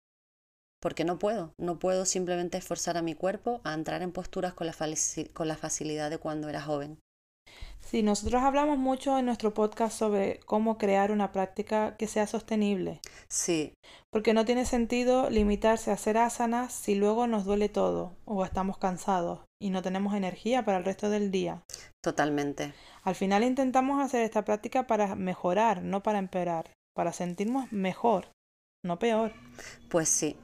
[0.80, 4.66] Porque no puedo, no puedo simplemente esforzar a mi cuerpo a entrar en posturas con
[4.66, 4.74] la,
[5.32, 6.98] con la facilidad de cuando era joven.
[7.80, 13.00] Sí, nosotros hablamos mucho en nuestro podcast sobre cómo crear una práctica que sea sostenible.
[13.28, 13.74] Sí.
[14.10, 18.78] Porque no tiene sentido limitarse a hacer asanas si luego nos duele todo o estamos
[18.78, 21.62] cansados y no tenemos energía para el resto del día.
[22.02, 22.74] Totalmente.
[23.02, 28.28] Al final intentamos hacer esta práctica para mejorar, no para empeorar, para sentirnos mejor,
[28.84, 29.32] no peor.
[29.88, 30.36] Pues sí.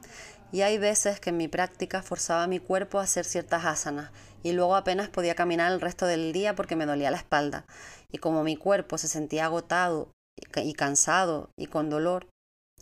[0.53, 4.11] Y hay veces que en mi práctica forzaba a mi cuerpo a hacer ciertas asanas
[4.43, 7.65] y luego apenas podía caminar el resto del día porque me dolía la espalda.
[8.11, 10.11] Y como mi cuerpo se sentía agotado
[10.57, 12.27] y cansado y con dolor,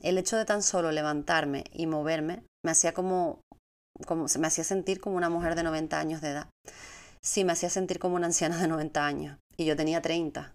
[0.03, 3.41] el hecho de tan solo levantarme y moverme me hacía como,
[4.07, 6.49] como me hacía sentir como una mujer de 90 años de edad.
[7.23, 10.55] Sí, me hacía sentir como una anciana de 90 años y yo tenía 30.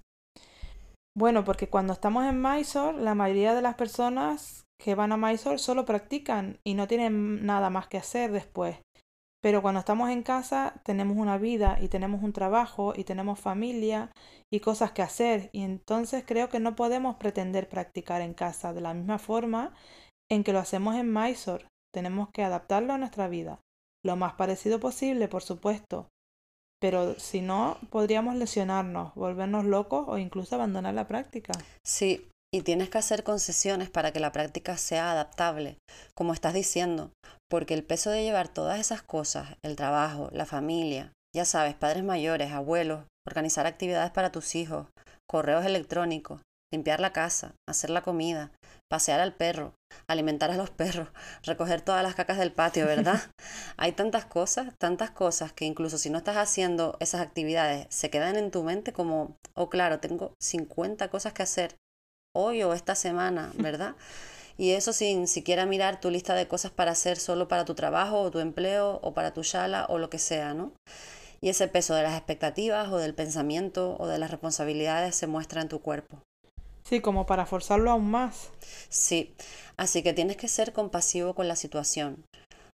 [1.16, 5.58] Bueno, porque cuando estamos en Mysore, la mayoría de las personas que van a Mysore
[5.58, 8.78] solo practican y no tienen nada más que hacer después.
[9.42, 14.10] Pero cuando estamos en casa tenemos una vida y tenemos un trabajo y tenemos familia
[14.52, 18.82] y cosas que hacer y entonces creo que no podemos pretender practicar en casa de
[18.82, 19.74] la misma forma
[20.32, 21.68] en que lo hacemos en Mysore.
[21.94, 23.60] Tenemos que adaptarlo a nuestra vida.
[24.06, 26.08] Lo más parecido posible, por supuesto.
[26.80, 31.54] Pero si no, podríamos lesionarnos, volvernos locos o incluso abandonar la práctica.
[31.86, 35.80] Sí, y tienes que hacer concesiones para que la práctica sea adaptable,
[36.14, 37.12] como estás diciendo,
[37.50, 42.04] porque el peso de llevar todas esas cosas, el trabajo, la familia, ya sabes, padres
[42.04, 44.88] mayores, abuelos, organizar actividades para tus hijos,
[45.28, 48.52] correos electrónicos, limpiar la casa, hacer la comida,
[48.88, 49.74] pasear al perro,
[50.08, 51.10] alimentar a los perros,
[51.44, 53.20] recoger todas las cacas del patio, ¿verdad?
[53.78, 58.36] Hay tantas cosas, tantas cosas que incluso si no estás haciendo esas actividades, se quedan
[58.36, 61.76] en tu mente como, oh claro, tengo 50 cosas que hacer
[62.36, 63.96] hoy o esta semana, ¿verdad?
[64.58, 68.22] Y eso sin siquiera mirar tu lista de cosas para hacer solo para tu trabajo
[68.22, 70.74] o tu empleo o para tu shala o lo que sea, ¿no?
[71.42, 75.62] Y ese peso de las expectativas o del pensamiento o de las responsabilidades se muestra
[75.62, 76.20] en tu cuerpo.
[76.84, 78.52] Sí, como para forzarlo aún más.
[78.90, 79.34] Sí,
[79.78, 82.24] así que tienes que ser compasivo con la situación,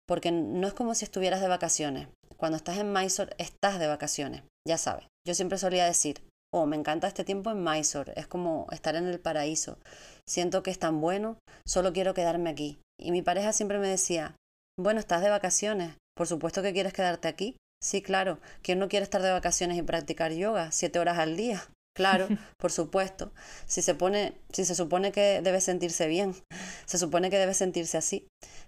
[0.07, 2.09] porque no es como si estuvieras de vacaciones.
[2.37, 5.07] Cuando estás en Mysore, estás de vacaciones, ya sabes.
[5.27, 6.23] Yo siempre solía decir,
[6.57, 9.77] O me encanta este tiempo en Mysore, es como estar en el paraíso.
[10.25, 11.37] Siento que es tan bueno,
[11.67, 12.79] solo quiero quedarme aquí.
[12.97, 14.37] Y mi pareja siempre me decía,
[14.79, 17.57] bueno, estás de vacaciones, por supuesto que quieres quedarte aquí.
[17.83, 21.61] Sí, claro, ¿quién no quiere estar de vacaciones y practicar yoga siete horas al día?
[21.97, 22.27] Claro,
[22.59, 23.31] por supuesto.
[23.67, 26.35] Si se pone, si se supone que debe sentirse bien,
[26.87, 28.27] se supone que debe sentirse así.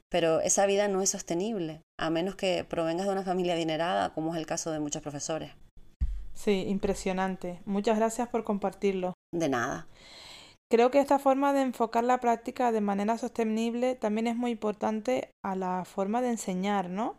[0.09, 4.33] Pero esa vida no es sostenible, a menos que provengas de una familia adinerada, como
[4.33, 5.51] es el caso de muchos profesores.
[6.37, 7.61] Sí, impresionante.
[7.64, 9.14] Muchas gracias por compartirlo.
[9.35, 9.88] De nada.
[10.70, 15.31] Creo que esta forma de enfocar la práctica de manera sostenible también es muy importante
[15.44, 17.16] a la forma de enseñar, ¿no?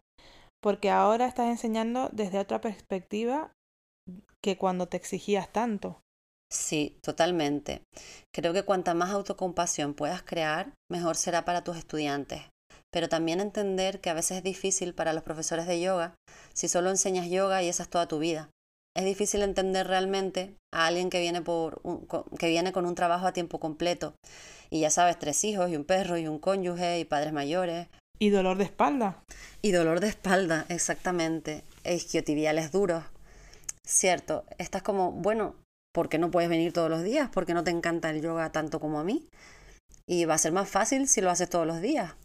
[0.62, 3.52] Porque ahora estás enseñando desde otra perspectiva
[4.44, 6.02] que cuando te exigías tanto.
[6.52, 7.82] Sí, totalmente.
[8.34, 12.44] Creo que cuanta más autocompasión puedas crear, mejor será para tus estudiantes.
[12.92, 16.16] Pero también entender que a veces es difícil para los profesores de yoga
[16.54, 18.50] si solo enseñas yoga y esa es toda tu vida.
[18.98, 21.84] Es difícil entender realmente a alguien que viene, por
[22.40, 24.16] que viene con un trabajo a tiempo completo.
[24.72, 27.90] Y ya sabes, tres hijos y un perro y un cónyuge y padres mayores.
[28.18, 29.22] Y dolor de espalda.
[29.62, 31.64] Y dolor de espalda, exactamente.
[31.84, 33.04] E isquiotibiales duros.
[33.86, 35.54] Cierto, estás como, bueno,
[35.94, 37.30] ¿por qué no puedes venir todos los días?
[37.32, 39.28] Porque no te encanta el yoga tanto como a mí.
[40.08, 42.16] Y va a ser más fácil si lo haces todos los días.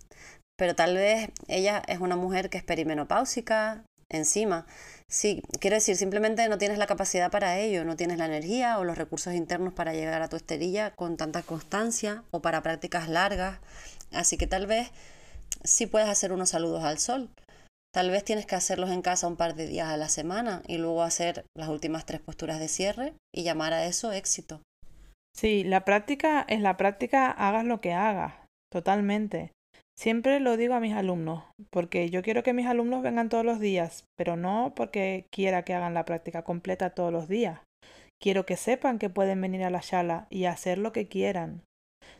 [0.56, 4.66] Pero tal vez ella es una mujer que es perimenopáusica, encima.
[5.08, 8.84] Sí, quiero decir, simplemente no tienes la capacidad para ello, no tienes la energía o
[8.84, 13.58] los recursos internos para llegar a tu esterilla con tanta constancia o para prácticas largas.
[14.12, 14.90] Así que tal vez
[15.64, 17.30] sí puedes hacer unos saludos al sol,
[17.92, 20.78] Tal vez tienes que hacerlos en casa un par de días a la semana y
[20.78, 24.62] luego hacer las últimas tres posturas de cierre y llamar a eso éxito.
[25.36, 28.34] Sí, la práctica es la práctica, hagas lo que hagas,
[28.70, 29.52] totalmente.
[29.98, 33.60] Siempre lo digo a mis alumnos, porque yo quiero que mis alumnos vengan todos los
[33.60, 37.60] días, pero no porque quiera que hagan la práctica completa todos los días.
[38.20, 41.62] Quiero que sepan que pueden venir a la sala y hacer lo que quieran.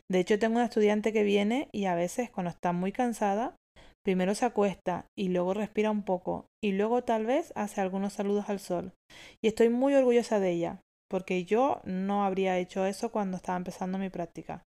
[0.09, 3.55] De hecho, tengo una estudiante que viene y a veces cuando está muy cansada
[4.03, 8.49] Primero se acuesta y luego respira un poco y luego tal vez hace algunos saludos
[8.49, 8.93] al sol.
[9.41, 13.97] Y estoy muy orgullosa de ella, porque yo no habría hecho eso cuando estaba empezando
[13.97, 14.63] mi práctica.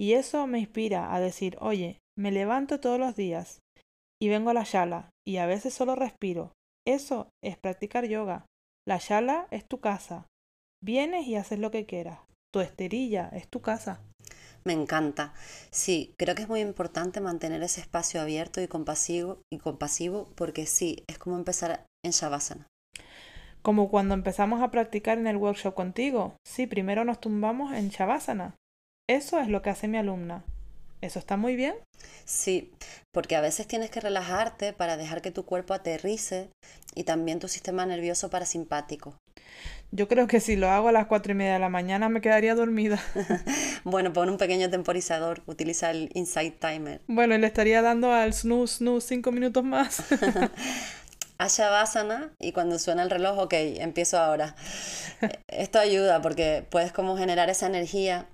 [0.00, 3.60] Y eso me inspira a decir, oye, me levanto todos los días
[4.20, 6.52] y vengo a la shala y a veces solo respiro.
[6.86, 8.46] Eso es practicar yoga.
[8.86, 10.26] La shala es tu casa.
[10.82, 12.20] Vienes y haces lo que quieras.
[12.52, 14.00] Tu esterilla es tu casa.
[14.64, 15.32] Me encanta.
[15.70, 20.66] Sí, creo que es muy importante mantener ese espacio abierto y compasivo, y compasivo porque
[20.66, 22.66] sí, es como empezar en Shavasana.
[23.62, 26.36] Como cuando empezamos a practicar en el workshop contigo.
[26.46, 28.56] Sí, primero nos tumbamos en Shavasana.
[29.08, 30.44] Eso es lo que hace mi alumna.
[31.02, 31.74] ¿Eso está muy bien?
[32.24, 32.70] Sí,
[33.12, 36.48] porque a veces tienes que relajarte para dejar que tu cuerpo aterrice
[36.94, 39.16] y también tu sistema nervioso parasimpático.
[39.90, 42.20] Yo creo que si lo hago a las cuatro y media de la mañana me
[42.20, 43.02] quedaría dormida.
[43.84, 47.00] bueno, pon un pequeño temporizador, utiliza el Insight Timer.
[47.08, 50.04] Bueno, y le estaría dando al snooze, snooze cinco minutos más.
[51.38, 54.54] a Shavasana y cuando suena el reloj, ok, empiezo ahora.
[55.48, 58.28] Esto ayuda porque puedes como generar esa energía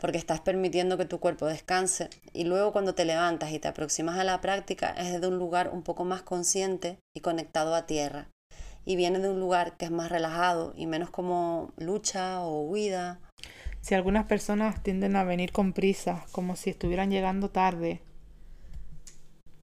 [0.00, 4.18] porque estás permitiendo que tu cuerpo descanse y luego cuando te levantas y te aproximas
[4.18, 8.28] a la práctica es desde un lugar un poco más consciente y conectado a tierra
[8.84, 13.20] y viene de un lugar que es más relajado y menos como lucha o huida.
[13.80, 18.02] Si algunas personas tienden a venir con prisa, como si estuvieran llegando tarde.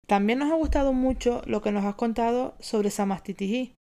[0.08, 3.74] También nos ha gustado mucho lo que nos has contado sobre Samastitihi.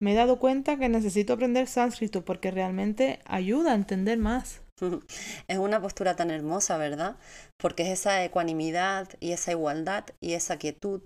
[0.00, 4.62] Me he dado cuenta que necesito aprender sánscrito porque realmente ayuda a entender más.
[5.48, 7.16] Es una postura tan hermosa, ¿verdad?
[7.58, 11.02] Porque es esa ecuanimidad y esa igualdad y esa quietud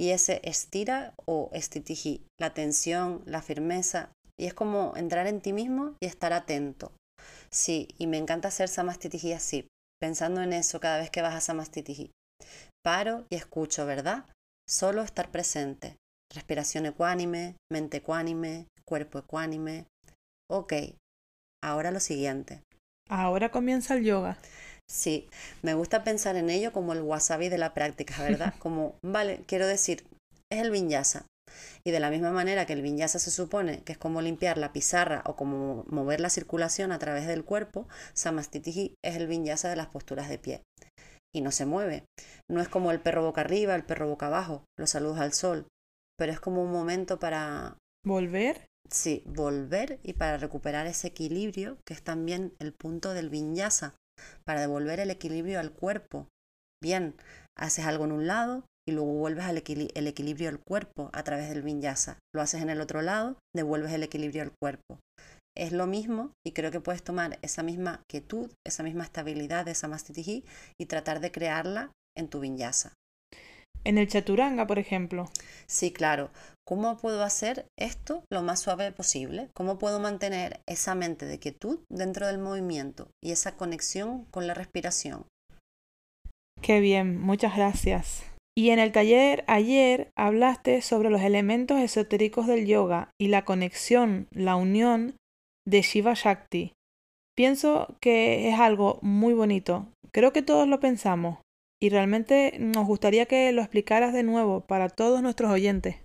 [0.00, 5.52] y ese estira o estitiji, la tensión, la firmeza, y es como entrar en ti
[5.52, 6.92] mismo y estar atento.
[7.50, 9.68] Sí, y me encanta hacer samastitiji así,
[10.00, 12.10] pensando en eso cada vez que vas a samastitiji.
[12.84, 14.24] Paro y escucho, ¿verdad?
[14.68, 15.96] Solo estar presente.
[16.34, 19.86] Respiración ecuánime, mente ecuánime, cuerpo ecuánime.
[20.50, 20.72] Ok,
[21.62, 22.62] ahora lo siguiente.
[23.12, 24.38] Ahora comienza el yoga.
[24.90, 25.28] Sí,
[25.60, 28.54] me gusta pensar en ello como el wasabi de la práctica, ¿verdad?
[28.58, 30.06] Como, vale, quiero decir,
[30.50, 31.26] es el vinyasa.
[31.84, 34.72] Y de la misma manera que el vinyasa se supone que es como limpiar la
[34.72, 39.76] pizarra o como mover la circulación a través del cuerpo, samastitihi es el vinyasa de
[39.76, 40.62] las posturas de pie.
[41.34, 42.04] Y no se mueve.
[42.50, 45.66] No es como el perro boca arriba, el perro boca abajo, los saludos al sol,
[46.16, 47.76] pero es como un momento para...
[48.06, 48.64] ¿Volver?
[48.92, 53.94] Sí, volver y para recuperar ese equilibrio que es también el punto del vinyasa,
[54.44, 56.28] para devolver el equilibrio al cuerpo.
[56.82, 57.14] Bien,
[57.56, 61.48] haces algo en un lado y luego vuelves al el equilibrio al cuerpo a través
[61.48, 62.18] del vinyasa.
[62.34, 64.98] Lo haces en el otro lado, devuelves el equilibrio al cuerpo.
[65.56, 69.74] es lo mismo y creo que puedes tomar esa misma quietud, esa misma estabilidad de
[69.74, 70.44] Samastitihi
[70.78, 72.92] y tratar de crearla en tu vinyasa.
[73.84, 75.28] En el chaturanga, por ejemplo.
[75.66, 76.30] Sí, claro.
[76.64, 79.48] ¿Cómo puedo hacer esto lo más suave posible?
[79.54, 84.54] ¿Cómo puedo mantener esa mente de quietud dentro del movimiento y esa conexión con la
[84.54, 85.26] respiración?
[86.60, 88.22] Qué bien, muchas gracias.
[88.56, 94.28] Y en el taller ayer hablaste sobre los elementos esotéricos del yoga y la conexión,
[94.30, 95.16] la unión
[95.66, 96.74] de Shiva Shakti.
[97.34, 99.88] Pienso que es algo muy bonito.
[100.12, 101.38] Creo que todos lo pensamos.
[101.82, 105.96] Y realmente nos gustaría que lo explicaras de nuevo para todos nuestros oyentes.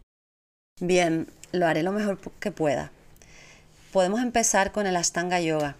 [0.81, 2.91] Bien, lo haré lo mejor que pueda.
[3.93, 5.75] Podemos empezar con el Astanga Yoga,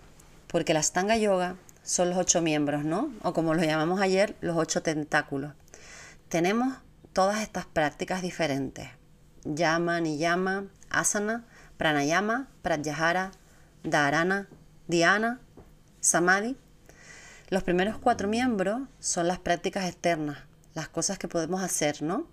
[0.45, 3.11] porque el Astanga Yoga son los ocho miembros, ¿no?
[3.23, 5.53] O como lo llamamos ayer, los ocho tentáculos.
[6.29, 6.77] Tenemos
[7.11, 8.89] todas estas prácticas diferentes.
[9.45, 11.43] Yama, Niyama, Asana,
[11.77, 13.31] Pranayama, Pratyahara,
[13.83, 14.47] Dharana,
[14.87, 15.39] Dhyana,
[16.01, 16.55] Samadhi.
[17.49, 20.39] Los primeros cuatro miembros son las prácticas externas,
[20.73, 22.27] las cosas que podemos hacer, ¿no?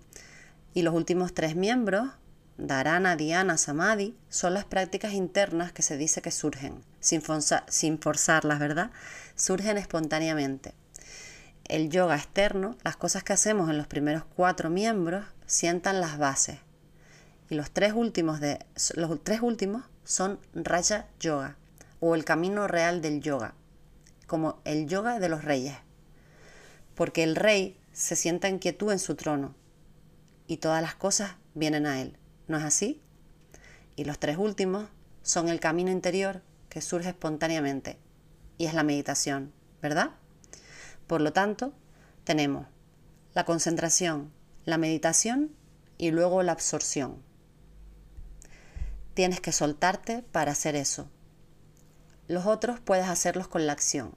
[0.73, 2.09] Y los últimos tres miembros,
[2.57, 8.91] Dharana, Dhyana, Samadhi, son las prácticas internas que se dice que surgen, sin, forzarlas, ¿verdad?
[9.35, 10.73] Surgen espontáneamente.
[11.63, 16.59] El yoga externo, las cosas que hacemos en los primeros cuatro miembros, sientan las bases.
[17.49, 18.41] Y los tres últimos,
[18.95, 21.55] los tres últimos son Raja Yoga
[22.01, 23.53] o el camino real del yoga,
[24.27, 25.75] como el yoga de los reyes.
[26.95, 29.55] Porque el rey se sienta en quietud en su trono
[30.47, 32.17] y todas las cosas vienen a él.
[32.47, 33.01] ¿No es así?
[33.95, 34.89] Y los tres últimos
[35.23, 37.97] son el camino interior que surge espontáneamente
[38.57, 40.11] y es la meditación, ¿verdad?
[41.07, 41.73] Por lo tanto,
[42.23, 42.67] tenemos
[43.33, 44.31] la concentración,
[44.65, 45.55] la meditación
[45.97, 47.21] y luego la absorción.
[49.13, 51.09] Tienes que soltarte para hacer eso.
[52.27, 54.15] Los otros puedes hacerlos con la acción,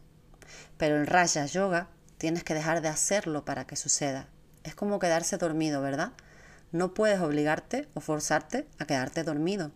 [0.78, 4.28] pero el Raya Yoga tienes que dejar de hacerlo para que suceda.
[4.64, 6.12] Es como quedarse dormido, ¿verdad?
[6.72, 9.72] No puedes obligarte o forzarte a quedarte dormido.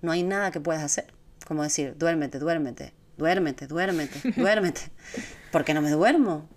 [0.00, 1.12] No hay nada que puedas hacer.
[1.46, 4.90] Como decir, duérmete, duérmete, duérmete, duérmete, duérmete.
[5.52, 6.48] porque no me duermo?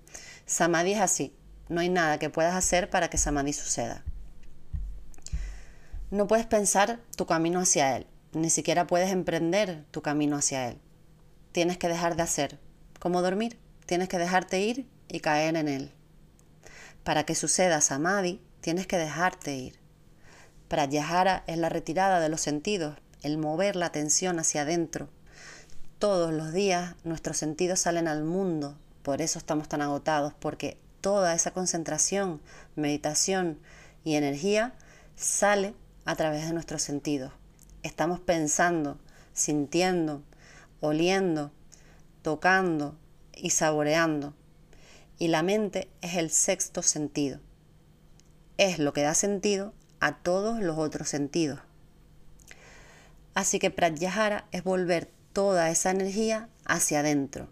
[0.45, 1.35] Samadhi es así.
[1.67, 4.03] No hay nada que puedas hacer para que Samadhi suceda.
[6.11, 10.79] No puedes pensar tu camino hacia Él, ni siquiera puedes emprender tu camino hacia Él.
[11.51, 12.59] Tienes que dejar de hacer,
[12.99, 15.91] como dormir, tienes que dejarte ir y caer en Él.
[17.03, 19.79] Para que suceda Samadhi, tienes que dejarte ir.
[20.67, 25.09] Pratyahara es la retirada de los sentidos, el mover la atención hacia adentro,
[25.99, 31.35] todos los días nuestros sentidos salen al mundo, por eso estamos tan agotados, porque toda
[31.35, 32.39] esa concentración,
[32.77, 33.59] meditación
[34.05, 34.73] y energía
[35.17, 35.73] sale
[36.05, 37.33] a través de nuestros sentidos.
[37.83, 38.97] Estamos pensando,
[39.33, 40.23] sintiendo,
[40.81, 41.51] oliendo,
[42.21, 42.97] tocando
[43.35, 44.33] y saboreando.
[45.17, 47.39] Y la mente es el sexto sentido.
[48.57, 51.59] Es lo que da sentido a todos los otros sentidos.
[53.33, 57.49] Así que Pratyahara es volver toda esa energía hacia adentro.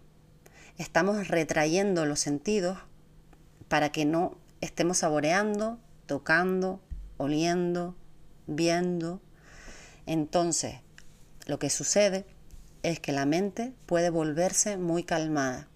[0.76, 2.78] Estamos retrayendo los sentidos
[3.68, 6.80] para que no estemos saboreando, tocando,
[7.16, 7.96] oliendo,
[8.46, 9.20] viendo.
[10.06, 10.76] Entonces,
[11.46, 12.26] lo que sucede
[12.82, 15.68] es que la mente puede volverse muy calmada.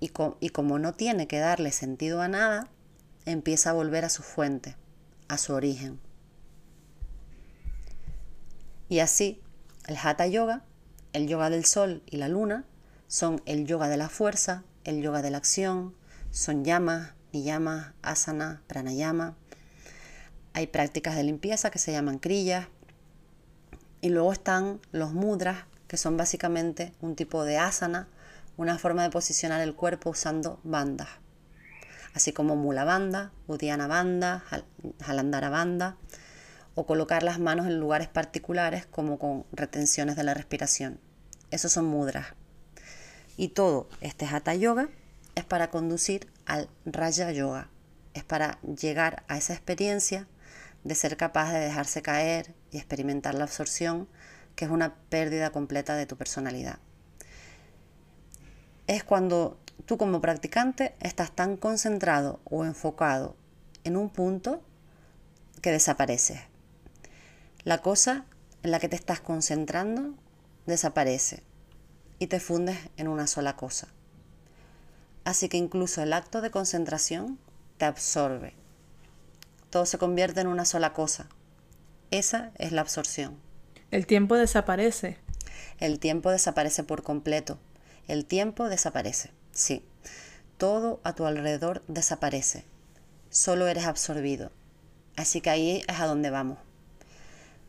[0.00, 2.68] Y, y, como no tiene que darle sentido a nada,
[3.24, 4.76] empieza a volver a su fuente,
[5.28, 5.98] a su origen.
[8.88, 9.40] Y así,
[9.86, 10.64] el Hatha Yoga
[11.14, 12.64] el yoga del sol y la luna
[13.06, 15.94] son el yoga de la fuerza, el yoga de la acción,
[16.32, 19.36] son llamas, niyamas, asana, pranayama.
[20.52, 22.66] Hay prácticas de limpieza que se llaman crillas.
[24.00, 28.08] Y luego están los mudras, que son básicamente un tipo de asana,
[28.56, 31.06] una forma de posicionar el cuerpo usando bandas.
[32.14, 34.42] Así como mula banda, udiana banda,
[35.00, 35.96] jalandara banda
[36.74, 40.98] o colocar las manos en lugares particulares como con retenciones de la respiración.
[41.52, 42.26] Esos son mudras.
[43.36, 44.88] Y todo este hatha yoga
[45.36, 47.68] es para conducir al raya yoga.
[48.14, 50.26] Es para llegar a esa experiencia
[50.82, 54.08] de ser capaz de dejarse caer y experimentar la absorción,
[54.56, 56.78] que es una pérdida completa de tu personalidad.
[58.86, 63.36] Es cuando tú como practicante estás tan concentrado o enfocado
[63.84, 64.62] en un punto
[65.60, 66.40] que desapareces.
[67.64, 68.26] La cosa
[68.62, 70.14] en la que te estás concentrando
[70.66, 71.42] desaparece
[72.18, 73.88] y te fundes en una sola cosa.
[75.24, 77.38] Así que incluso el acto de concentración
[77.78, 78.54] te absorbe.
[79.70, 81.26] Todo se convierte en una sola cosa.
[82.10, 83.38] Esa es la absorción.
[83.94, 85.18] El tiempo desaparece.
[85.78, 87.60] El tiempo desaparece por completo.
[88.08, 89.84] El tiempo desaparece, sí.
[90.58, 92.64] Todo a tu alrededor desaparece.
[93.30, 94.50] Solo eres absorbido.
[95.14, 96.58] Así que ahí es a donde vamos.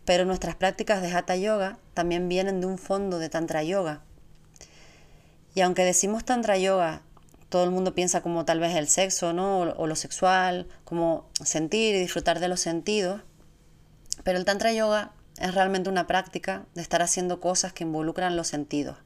[0.03, 4.01] Pero nuestras prácticas de Hatha Yoga también vienen de un fondo de Tantra Yoga.
[5.53, 7.03] Y aunque decimos Tantra Yoga,
[7.49, 9.59] todo el mundo piensa como tal vez el sexo, ¿no?
[9.59, 13.21] O, lo sexual, como sentir y disfrutar de los sentidos.
[14.23, 18.47] Pero el Tantra Yoga es realmente una práctica de estar haciendo cosas que involucran los
[18.47, 18.97] sentidos,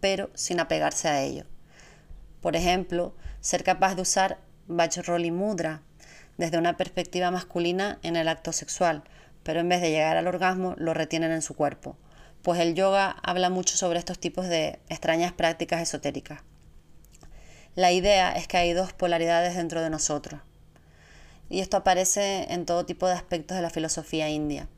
[0.00, 1.46] pero sin apegarse a ellos.
[2.40, 5.82] Por ejemplo, ser capaz de usar Vajroli Mudra
[6.36, 9.02] desde una perspectiva masculina en el acto sexual,
[9.42, 11.96] pero en vez de llegar al orgasmo lo retienen en su cuerpo.
[12.42, 16.42] Pues el yoga habla mucho sobre estos tipos de extrañas prácticas esotéricas.
[17.74, 20.40] La idea es que hay dos polaridades dentro de nosotros.
[21.48, 24.68] Y esto aparece en todo tipo de aspectos de la filosofía india.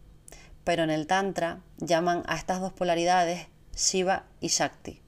[0.64, 5.00] Pero en el Tantra llaman a estas dos polaridades Shiva y Shakti.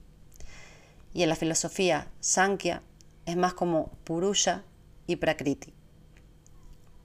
[1.14, 2.82] Y en la filosofía Sankhya
[3.26, 4.64] es más como Purusha
[5.06, 5.74] y Prakriti.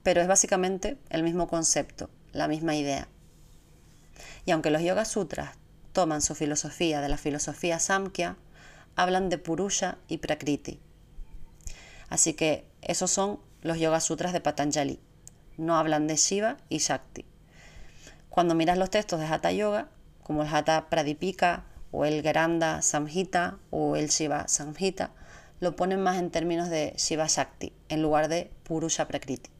[0.02, 3.08] Pero es básicamente el mismo concepto, la misma idea.
[4.46, 5.56] Y aunque los Yoga Sutras
[5.92, 8.36] toman su filosofía de la filosofía Samkhya,
[8.96, 10.80] hablan de Purusha y Prakriti.
[12.08, 15.00] Así que esos son los Yoga Sutras de Patanjali.
[15.56, 17.26] No hablan de Shiva y Shakti.
[18.38, 19.88] Cuando miras los textos de Hatha Yoga,
[20.22, 25.10] como el Hatha Pradipika o el Geranda Samhita o el Shiva Samhita,
[25.58, 29.50] lo ponen más en términos de Shiva Shakti en lugar de Purusha Prakriti.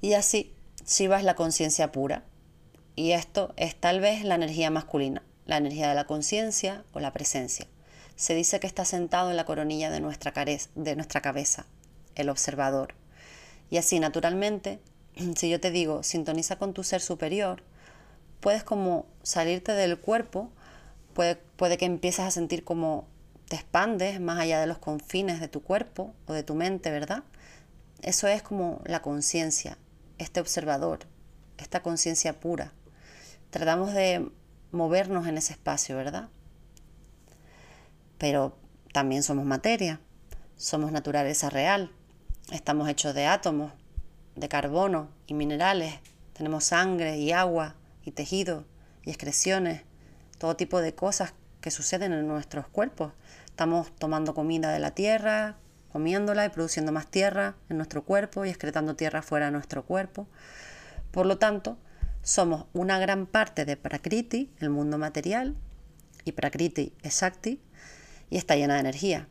[0.00, 0.54] Y así,
[0.86, 2.24] Shiva es la conciencia pura.
[2.96, 7.12] Y esto es tal vez la energía masculina, la energía de la conciencia o la
[7.12, 7.66] presencia.
[8.16, 11.66] Se dice que está sentado en la coronilla de nuestra cabeza,
[12.14, 12.94] el observador.
[13.68, 14.80] Y así, naturalmente,
[15.36, 17.62] si yo te digo, sintoniza con tu ser superior,
[18.40, 20.50] puedes como salirte del cuerpo,
[21.14, 23.06] puede, puede que empieces a sentir como
[23.48, 27.24] te expandes más allá de los confines de tu cuerpo o de tu mente, ¿verdad?
[28.02, 29.78] Eso es como la conciencia,
[30.18, 31.00] este observador,
[31.56, 32.72] esta conciencia pura.
[33.50, 34.30] Tratamos de
[34.70, 36.28] movernos en ese espacio, ¿verdad?
[38.18, 38.56] Pero
[38.92, 40.00] también somos materia,
[40.56, 41.90] somos naturaleza real,
[42.52, 43.72] estamos hechos de átomos,
[44.38, 45.94] de carbono y minerales,
[46.32, 47.74] tenemos sangre y agua
[48.04, 48.64] y tejido
[49.04, 49.82] y excreciones,
[50.38, 53.12] todo tipo de cosas que suceden en nuestros cuerpos.
[53.46, 55.56] Estamos tomando comida de la tierra,
[55.92, 60.28] comiéndola y produciendo más tierra en nuestro cuerpo y excretando tierra fuera de nuestro cuerpo.
[61.10, 61.76] Por lo tanto,
[62.22, 65.56] somos una gran parte de Prakriti, el mundo material,
[66.24, 67.60] y Prakriti es Shakti,
[68.30, 69.26] y está llena de energía,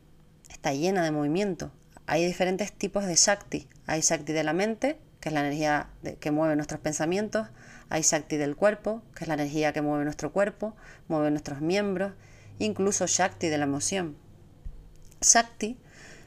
[0.49, 1.71] está llena de movimiento.
[2.09, 3.67] Hay diferentes tipos de Shakti.
[3.85, 5.89] Hay Shakti de la mente, que es la energía
[6.21, 7.49] que mueve nuestros pensamientos.
[7.89, 10.73] Hay Shakti del cuerpo, que es la energía que mueve nuestro cuerpo,
[11.09, 12.13] mueve nuestros miembros.
[12.59, 14.15] Incluso Shakti de la emoción.
[15.21, 15.77] Shakti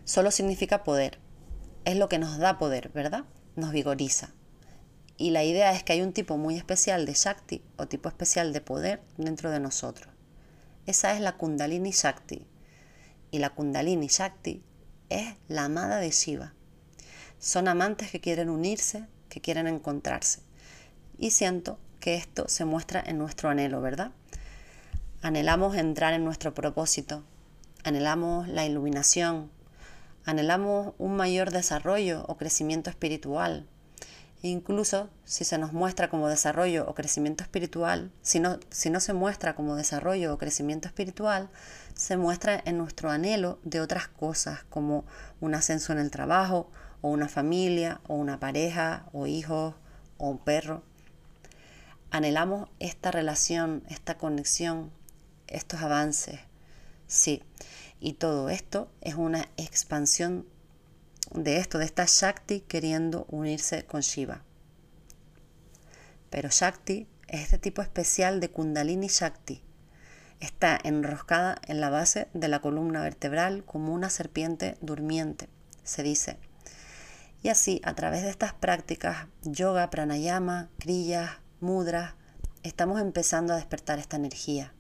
[0.05, 1.19] solo significa poder.
[1.87, 3.25] Es lo que nos da poder, ¿verdad?
[3.57, 4.35] Nos vigoriza.
[5.17, 8.53] Y la idea es que hay un tipo muy especial de Shakti o tipo especial
[8.53, 10.13] de poder dentro de nosotros.
[10.85, 12.47] Esa es la Kundalini Shakti.
[13.31, 14.63] Y la Kundalini Shakti
[15.11, 16.55] es la amada de Shiva.
[17.39, 20.41] Son amantes que quieren unirse, que quieren encontrarse.
[21.19, 24.13] Y siento que esto se muestra en nuestro anhelo, ¿verdad?
[25.21, 27.23] Anhelamos entrar en nuestro propósito,
[27.85, 29.51] anhelamos la iluminación,
[30.25, 33.67] anhelamos un mayor desarrollo o crecimiento espiritual.
[34.43, 39.13] incluso si se nos muestra como desarrollo o crecimiento espiritual, si no, si no se
[39.13, 41.51] muestra como desarrollo o crecimiento espiritual,
[42.01, 45.05] se muestra en nuestro anhelo de otras cosas como
[45.39, 46.71] un ascenso en el trabajo,
[47.03, 49.75] o una familia, o una pareja, o hijos,
[50.17, 50.83] o un perro.
[52.11, 54.91] Anhelamos esta relación, esta conexión,
[55.47, 56.41] estos avances.
[57.07, 57.43] Sí,
[58.01, 60.47] y todo esto es una expansión
[61.35, 64.43] de esto, de esta Shakti queriendo unirse con Shiva.
[66.31, 69.63] Pero Shakti es este tipo especial de Kundalini Shakti.
[70.41, 75.49] Está enroscada en la base de la columna vertebral como una serpiente durmiente,
[75.85, 76.39] se dice.
[77.43, 81.31] Y así, a través de estas prácticas, yoga, pranayama, kriyas,
[81.61, 82.15] mudras,
[82.63, 84.73] estamos empezando a despertar esta energía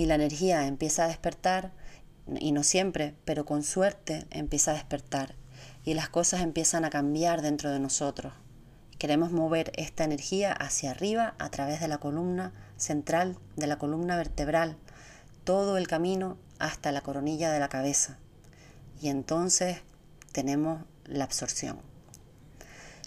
[0.00, 1.72] y la energía empieza a despertar,
[2.38, 5.34] y no siempre, pero con suerte empieza a despertar
[5.84, 8.32] y las cosas empiezan a cambiar dentro de nosotros.
[8.98, 14.16] Queremos mover esta energía hacia arriba a través de la columna central, de la columna
[14.16, 14.76] vertebral,
[15.44, 18.18] todo el camino hasta la coronilla de la cabeza.
[19.00, 19.78] Y entonces
[20.32, 21.80] tenemos la absorción.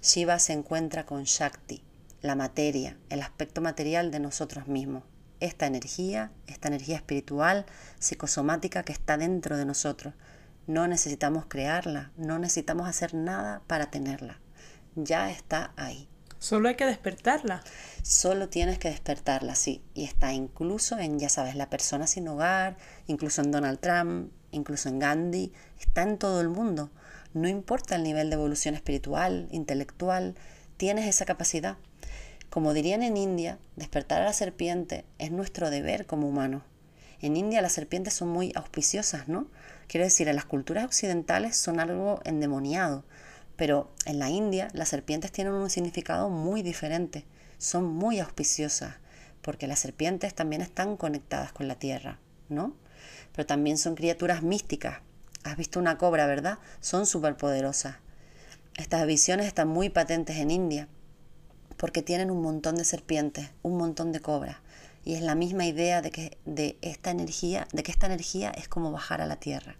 [0.02, 1.84] Shiva se encuentra con Shakti
[2.22, 5.04] la materia, el aspecto material de nosotros mismos.
[5.40, 7.66] Esta energía, esta energía espiritual,
[8.00, 10.14] psicosomática que está dentro de nosotros.
[10.66, 14.40] No necesitamos crearla, no necesitamos hacer nada para tenerla.
[14.96, 16.08] Ya está ahí.
[16.44, 17.64] Solo hay que despertarla.
[18.02, 19.82] Solo tienes que despertarla, sí.
[19.94, 22.76] Y está incluso en, ya sabes, la persona sin hogar,
[23.08, 25.54] incluso en Donald Trump, incluso en Gandhi.
[25.80, 26.90] Está en todo el mundo.
[27.34, 30.36] No importa el nivel de evolución espiritual, intelectual,
[30.76, 31.78] tienes esa capacidad.
[32.50, 36.64] Como dirían en India, despertar a la serpiente es nuestro deber como humanos.
[37.22, 39.48] En India las serpientes son muy auspiciosas, ¿no?
[39.88, 43.06] Quiero decir, en las culturas occidentales son algo endemoniado,
[43.56, 47.26] pero en la India las serpientes tienen un significado muy diferente,
[47.58, 48.96] son muy auspiciosas,
[49.42, 52.76] porque las serpientes también están conectadas con la tierra, ¿no?
[53.34, 55.00] Pero también son criaturas místicas.
[55.44, 56.60] Has visto una cobra, ¿verdad?
[56.80, 57.98] Son superpoderosas.
[58.78, 60.88] Estas visiones están muy patentes en India
[61.78, 64.58] porque tienen un montón de serpientes, un montón de cobras.
[65.06, 68.70] Y es la misma idea de que de esta energía, de que esta energía es
[68.70, 69.76] como bajar a la tierra.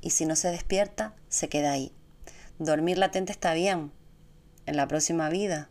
[0.00, 1.92] Y si no se despierta, se queda ahí.
[2.60, 3.90] Dormir latente está bien
[4.66, 5.70] en la próxima vida.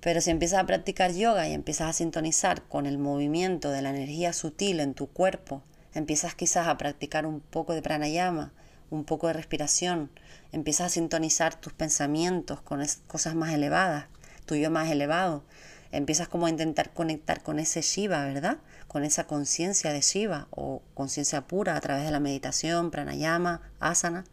[0.00, 3.90] Pero si empiezas a practicar yoga y empiezas a sintonizar con el movimiento de la
[3.90, 5.62] energía sutil en tu cuerpo,
[5.94, 8.52] empiezas quizás a practicar un poco de pranayama,
[8.90, 10.10] un poco de respiración,
[10.50, 14.06] empiezas a sintonizar tus pensamientos con cosas más elevadas,
[14.46, 15.44] tu yo más elevado,
[15.92, 18.58] empiezas como a intentar conectar con ese Shiva, ¿verdad?
[18.88, 24.24] Con esa conciencia de Shiva o conciencia pura a través de la meditación, pranayama, asana.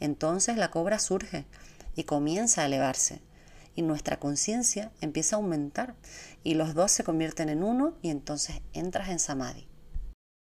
[0.00, 1.44] Entonces la cobra surge
[1.96, 3.20] y comienza a elevarse
[3.74, 5.94] y nuestra conciencia empieza a aumentar
[6.42, 9.66] y los dos se convierten en uno y entonces entras en samadhi.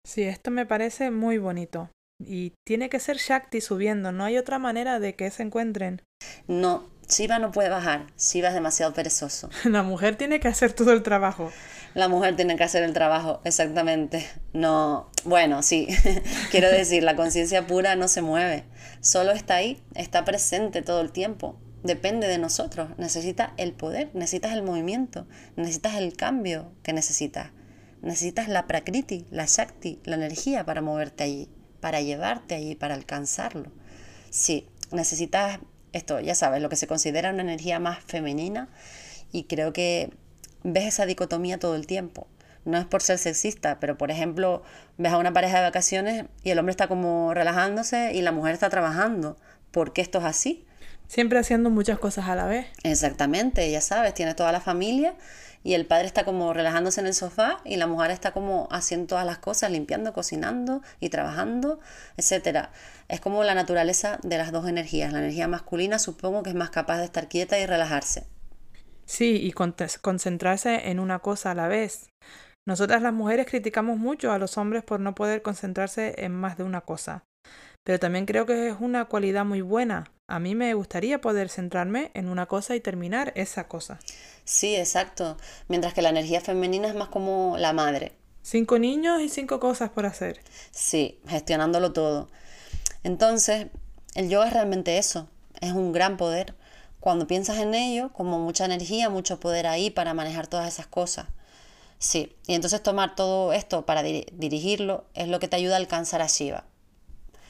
[0.06, 1.90] Sí, esto me parece muy bonito.
[2.20, 6.02] Y tiene que ser Shakti subiendo, no hay otra manera de que se encuentren.
[6.48, 9.50] No, Shiva no puede bajar, Shiva es demasiado perezoso.
[9.64, 11.52] La mujer tiene que hacer todo el trabajo.
[11.94, 14.30] La mujer tiene que hacer el trabajo, exactamente.
[14.54, 15.88] No, bueno, sí,
[16.52, 18.66] quiero decir, la conciencia pura no se mueve,
[19.02, 21.58] solo está ahí, está presente todo el tiempo.
[21.84, 27.52] Depende de nosotros, necesita el poder, necesitas el movimiento, necesitas el cambio que necesitas.
[28.02, 31.50] Necesitas la prakriti, la shakti, la energía para moverte allí
[31.80, 33.72] para llevarte allí, para alcanzarlo.
[34.30, 35.60] Sí, necesitas
[35.94, 38.70] esto, ya sabes, lo que se considera una energía más femenina
[39.32, 40.12] y creo que
[40.64, 42.28] ves esa dicotomía todo el tiempo.
[42.66, 44.64] No es por ser sexista, pero por ejemplo,
[44.98, 48.54] ves a una pareja de vacaciones y el hombre está como relajándose y la mujer
[48.54, 49.38] está trabajando.
[49.72, 50.66] ¿Por qué esto es así?
[51.08, 52.68] Siempre haciendo muchas cosas a la vez.
[52.84, 55.16] Exactamente, ya sabes, tiene toda la familia
[55.68, 59.08] y el padre está como relajándose en el sofá y la mujer está como haciendo
[59.08, 61.82] todas las cosas, limpiando, cocinando y trabajando,
[62.16, 62.72] etcétera.
[63.10, 65.12] Es como la naturaleza de las dos energías.
[65.12, 68.28] La energía masculina supongo que es más capaz de estar quieta y relajarse.
[69.06, 72.12] Sí, y concentrarse en una cosa a la vez.
[72.66, 76.64] Nosotras las mujeres criticamos mucho a los hombres por no poder concentrarse en más de
[76.64, 77.26] una cosa.
[77.84, 82.12] Pero también creo que es una cualidad muy buena, a mí me gustaría poder centrarme
[82.14, 83.98] en una cosa y terminar esa cosa.
[84.48, 85.36] Sí, exacto.
[85.68, 88.14] Mientras que la energía femenina es más como la madre.
[88.44, 90.40] Cinco niños y cinco cosas por hacer.
[90.72, 92.30] Sí, gestionándolo todo.
[93.04, 93.68] Entonces,
[94.16, 95.28] el yoga es realmente eso.
[95.60, 96.56] Es un gran poder.
[97.02, 101.28] Cuando piensas en ello, como mucha energía, mucho poder ahí para manejar todas esas cosas.
[102.00, 106.22] Sí, y entonces tomar todo esto para dirigirlo es lo que te ayuda a alcanzar
[106.22, 106.64] a Shiva.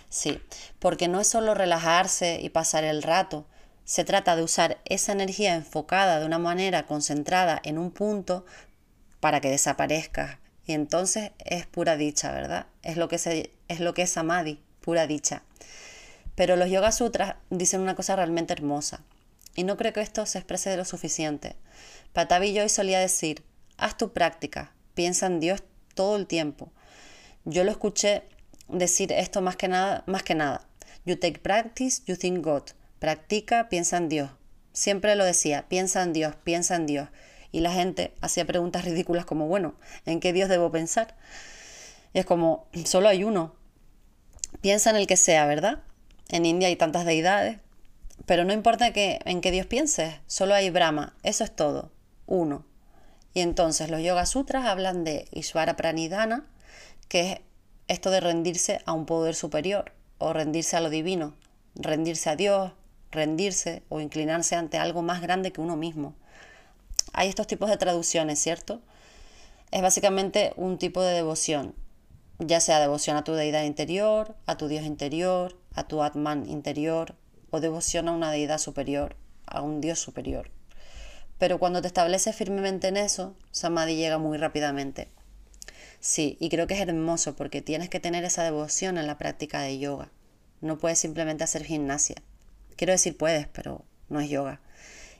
[0.09, 0.41] Sí,
[0.79, 3.45] porque no es solo relajarse y pasar el rato,
[3.87, 8.45] se trata de usar esa energía enfocada de una manera concentrada en un punto
[9.21, 10.41] para que desaparezca.
[10.65, 12.67] Y entonces es pura dicha, ¿verdad?
[12.83, 14.13] Es lo que, se, es, lo que es
[14.81, 15.43] pura dicha.
[16.35, 18.99] Pero los Yoga Sutras dicen una cosa realmente hermosa.
[19.55, 21.55] Y no creo que esto se exprese de lo suficiente.
[22.11, 23.41] Patavi Joy solía decir,
[23.77, 25.63] haz tu práctica, piensa en Dios
[25.95, 26.73] todo el tiempo.
[27.45, 28.23] Yo lo escuché
[28.67, 30.67] decir esto más que nada, más que nada.
[31.05, 32.63] You take practice, you think God.
[32.99, 34.31] Practica, piensa en Dios.
[34.73, 37.09] Siempre lo decía, piensa en Dios, piensa en Dios.
[37.51, 39.75] Y la gente hacía preguntas ridículas como, bueno,
[40.05, 41.15] ¿en qué Dios debo pensar?
[42.13, 43.55] Es como, solo hay uno.
[44.61, 45.83] Piensa en el que sea, ¿verdad?
[46.29, 47.59] En India hay tantas deidades.
[48.25, 51.91] Pero no importa que, en qué Dios pienses, solo hay Brahma, eso es todo,
[52.25, 52.65] uno.
[53.33, 56.47] Y entonces los Yoga Sutras hablan de Ishvara Pranidhana,
[57.07, 57.39] que es
[57.87, 61.35] esto de rendirse a un poder superior o rendirse a lo divino,
[61.75, 62.73] rendirse a Dios,
[63.11, 66.15] rendirse o inclinarse ante algo más grande que uno mismo.
[67.13, 68.81] Hay estos tipos de traducciones, ¿cierto?
[69.71, 71.75] Es básicamente un tipo de devoción,
[72.39, 77.15] ya sea devoción a tu deidad interior, a tu Dios interior, a tu Atman interior
[77.49, 80.51] o devoción a una deidad superior, a un Dios superior.
[81.37, 85.09] pero cuando te estableces firmemente en eso, Samadhi llega muy rápidamente.
[85.99, 89.61] Sí, y creo que es hermoso porque tienes que tener esa devoción en la práctica
[89.61, 90.09] de yoga.
[90.61, 92.15] No puedes simplemente hacer gimnasia.
[92.77, 94.61] Quiero decir, puedes, pero no es yoga.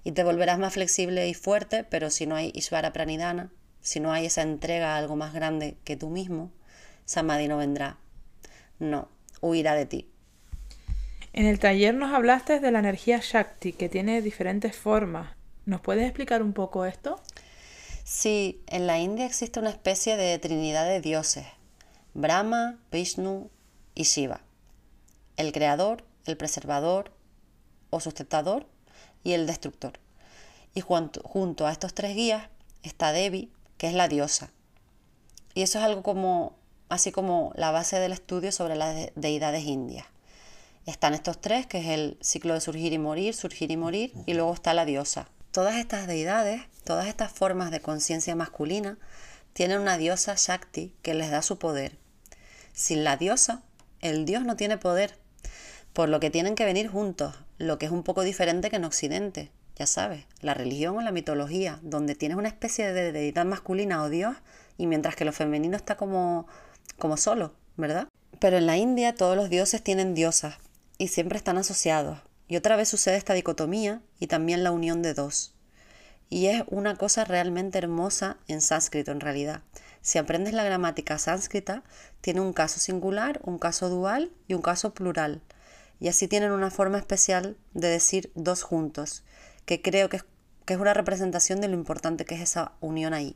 [0.04, 3.52] Y te volverás más flexible y fuerte, pero si no hay Ishvara Pranidhana,
[3.82, 6.52] si no hay esa entrega a algo más grande que tú mismo,
[7.06, 7.98] Samadhi no vendrá.
[8.80, 9.10] No,
[9.42, 10.10] huirá de ti.
[11.34, 15.36] En el taller nos hablaste de la energía Shakti, que tiene diferentes formas.
[15.66, 17.22] ¿Nos puedes explicar un poco esto?
[18.04, 21.46] Sí, en la India existe una especie de trinidad de dioses,
[22.14, 23.50] Brahma, Vishnu
[23.94, 24.42] y Shiva.
[25.36, 27.12] El creador, el preservador
[27.90, 28.68] o sustentador
[29.24, 29.94] y el destructor.
[30.74, 32.50] Y junto, a estos tres guías
[32.84, 34.52] está Devi, que es la diosa.
[35.54, 36.56] Y eso es algo como,
[36.90, 40.06] así como la base del estudio sobre las deidades indias.
[40.86, 44.36] Están estos tres, que es el ciclo de surgir y morir, surgir y morir, y
[44.36, 45.28] luego está la diosa.
[45.52, 48.98] Todas estas deidades, todas estas formas de conciencia masculina,
[49.54, 51.98] tienen una diosa Shakti que les da su poder.
[52.74, 53.64] Sin la diosa,
[54.02, 55.18] el dios no tiene poder,
[55.94, 58.86] por lo que tienen que venir juntos, lo que es un poco diferente que en
[58.86, 64.04] Occidente, ya sabes, la religión o la mitología, donde tienes una especie de deidad masculina
[64.04, 64.36] o dios,
[64.78, 66.48] y mientras que lo femenino está como,
[66.98, 68.08] como solo, ¿verdad?
[68.40, 70.58] Pero en la India todos los dioses tienen diosas
[70.98, 72.20] y siempre están asociados.
[72.48, 75.54] Y otra vez sucede esta dicotomía y también la unión de dos.
[76.30, 79.62] Y es una cosa realmente hermosa en sánscrito en realidad.
[80.02, 81.84] Si aprendes la gramática sánscrita,
[82.22, 85.42] tiene un caso singular, un caso dual y un caso plural.
[86.00, 89.24] Y así tienen una forma especial de decir dos juntos,
[89.66, 90.26] que creo que es,
[90.66, 93.36] que es una representación de lo importante que es esa unión ahí.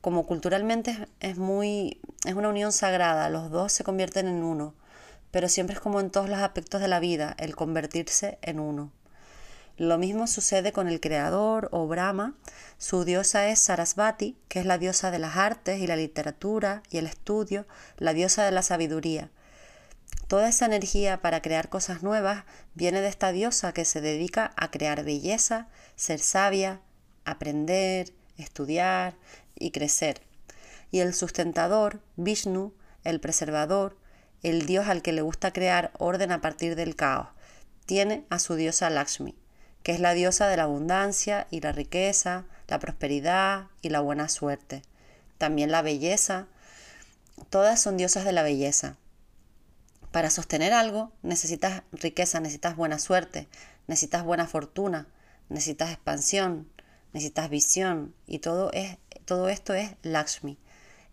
[0.00, 4.74] Como culturalmente es muy es una unión sagrada, los dos se convierten en uno
[5.30, 8.92] pero siempre es como en todos los aspectos de la vida, el convertirse en uno.
[9.76, 12.34] Lo mismo sucede con el creador o Brahma.
[12.76, 16.98] Su diosa es Sarasvati, que es la diosa de las artes y la literatura y
[16.98, 17.66] el estudio,
[17.96, 19.30] la diosa de la sabiduría.
[20.30, 22.44] Toda esa energía para crear cosas nuevas
[22.76, 25.66] viene de esta diosa que se dedica a crear belleza,
[25.96, 26.80] ser sabia,
[27.24, 29.16] aprender, estudiar
[29.56, 30.20] y crecer.
[30.92, 32.72] Y el sustentador, Vishnu,
[33.02, 33.96] el preservador,
[34.44, 37.26] el dios al que le gusta crear orden a partir del caos.
[37.84, 39.34] Tiene a su diosa Lakshmi,
[39.82, 44.28] que es la diosa de la abundancia y la riqueza, la prosperidad y la buena
[44.28, 44.82] suerte.
[45.38, 46.46] También la belleza.
[47.48, 48.96] Todas son diosas de la belleza.
[50.10, 53.48] Para sostener algo necesitas riqueza, necesitas buena suerte,
[53.86, 55.06] necesitas buena fortuna,
[55.48, 56.68] necesitas expansión,
[57.12, 60.58] necesitas visión y todo, es, todo esto es Lakshmi.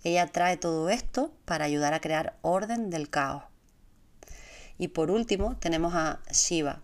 [0.04, 3.44] Ella trae todo esto para ayudar a crear orden del caos.
[4.80, 6.82] Y por último tenemos a Shiva,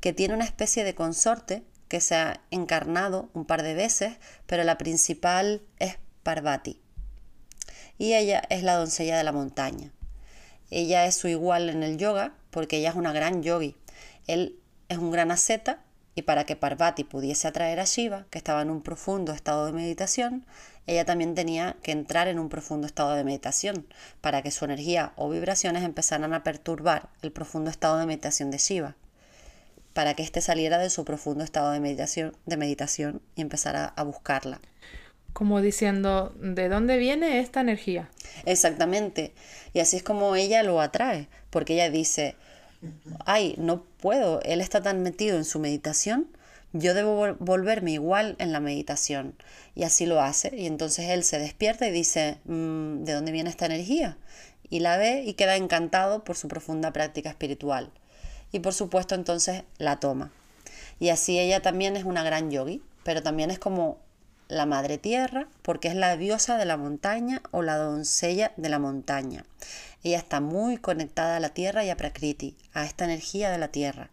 [0.00, 4.64] que tiene una especie de consorte que se ha encarnado un par de veces, pero
[4.64, 6.80] la principal es Parvati.
[7.98, 9.92] Y ella es la doncella de la montaña.
[10.74, 13.76] Ella es su igual en el yoga porque ella es una gran yogi.
[14.26, 14.58] Él
[14.88, 15.82] es un gran asceta
[16.14, 19.72] y para que Parvati pudiese atraer a Shiva, que estaba en un profundo estado de
[19.72, 20.46] meditación,
[20.86, 23.86] ella también tenía que entrar en un profundo estado de meditación
[24.22, 28.56] para que su energía o vibraciones empezaran a perturbar el profundo estado de meditación de
[28.56, 28.96] Shiva,
[29.92, 34.02] para que éste saliera de su profundo estado de meditación, de meditación y empezara a
[34.04, 34.58] buscarla.
[35.32, 38.10] Como diciendo, ¿de dónde viene esta energía?
[38.44, 39.32] Exactamente.
[39.72, 42.36] Y así es como ella lo atrae, porque ella dice,
[43.24, 46.28] ay, no puedo, él está tan metido en su meditación,
[46.72, 49.34] yo debo volverme igual en la meditación.
[49.74, 50.54] Y así lo hace.
[50.56, 54.16] Y entonces él se despierta y dice, mm, ¿de dónde viene esta energía?
[54.70, 57.90] Y la ve y queda encantado por su profunda práctica espiritual.
[58.52, 60.32] Y por supuesto entonces la toma.
[60.98, 63.98] Y así ella también es una gran yogi, pero también es como
[64.52, 68.78] la madre tierra, porque es la diosa de la montaña o la doncella de la
[68.78, 69.46] montaña.
[70.02, 73.68] Ella está muy conectada a la tierra y a Prakriti, a esta energía de la
[73.68, 74.10] tierra.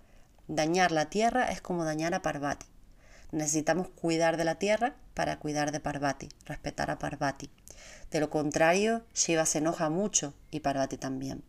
[0.47, 2.65] Dañar la tierra es como dañar a Parvati.
[3.31, 7.49] Necesitamos cuidar de la tierra para cuidar de Parvati, respetar a Parvati.
[8.09, 11.43] De lo contrario, Shiva se enoja mucho y Parvati también.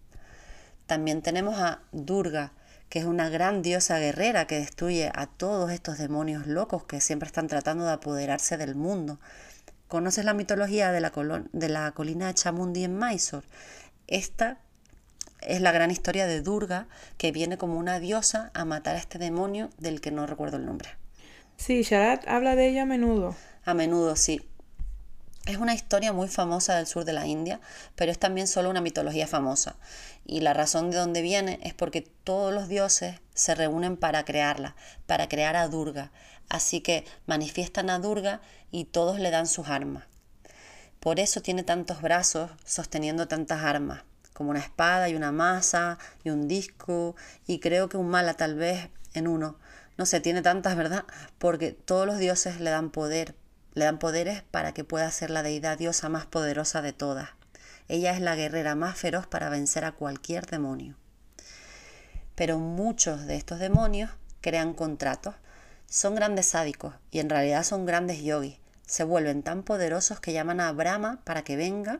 [0.86, 2.52] También tenemos a Durga,
[2.90, 7.28] que es una gran diosa guerrera que destruye a todos estos demonios locos que siempre
[7.28, 9.18] están tratando de apoderarse del mundo.
[9.88, 11.12] ¿Conoces la mitología de la,
[11.52, 13.46] de la colina de Chamundi en Mysore?
[14.08, 14.58] Esta
[15.40, 19.18] es la gran historia de Durga, que viene como una diosa a matar a este
[19.18, 20.90] demonio del que no recuerdo el nombre.
[21.56, 23.36] Sí, Sharat habla de ella a menudo.
[23.64, 24.42] A menudo, sí.
[25.46, 27.60] Es una historia muy famosa del sur de la India,
[27.96, 29.76] pero es también solo una mitología famosa.
[30.30, 34.76] Y la razón de dónde viene es porque todos los dioses se reúnen para crearla,
[35.08, 36.12] para crear a Durga.
[36.48, 40.04] Así que manifiestan a Durga y todos le dan sus armas.
[41.00, 46.30] Por eso tiene tantos brazos sosteniendo tantas armas, como una espada y una masa y
[46.30, 47.16] un disco
[47.48, 49.58] y creo que un mala tal vez en uno.
[49.96, 51.06] No sé, tiene tantas, ¿verdad?
[51.38, 53.34] Porque todos los dioses le dan poder,
[53.74, 57.30] le dan poderes para que pueda ser la deidad diosa más poderosa de todas.
[57.90, 60.94] Ella es la guerrera más feroz para vencer a cualquier demonio.
[62.36, 65.34] Pero muchos de estos demonios crean contratos.
[65.88, 68.58] Son grandes sádicos y en realidad son grandes yogis.
[68.86, 71.98] Se vuelven tan poderosos que llaman a Brahma para que venga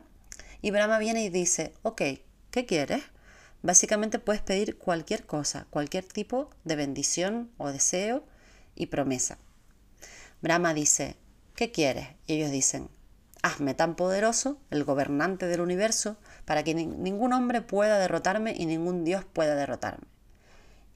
[0.61, 2.01] y Brahma viene y dice, ok,
[2.51, 3.03] ¿qué quieres?
[3.61, 8.23] Básicamente puedes pedir cualquier cosa, cualquier tipo de bendición o deseo
[8.75, 9.39] y promesa.
[10.41, 11.17] Brahma dice,
[11.53, 12.07] ¿qué quieres?
[12.27, 12.89] Y ellos dicen,
[13.41, 19.03] hazme tan poderoso, el gobernante del universo, para que ningún hombre pueda derrotarme y ningún
[19.03, 20.05] dios pueda derrotarme.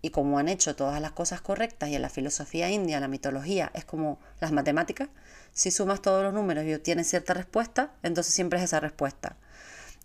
[0.01, 3.71] Y como han hecho todas las cosas correctas y en la filosofía india, la mitología,
[3.73, 5.09] es como las matemáticas,
[5.51, 9.37] si sumas todos los números y obtienes cierta respuesta, entonces siempre es esa respuesta.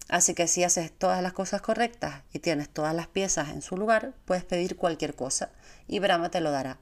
[0.09, 3.77] Así que si haces todas las cosas correctas y tienes todas las piezas en su
[3.77, 5.51] lugar, puedes pedir cualquier cosa
[5.87, 6.79] y Brahma te lo dará.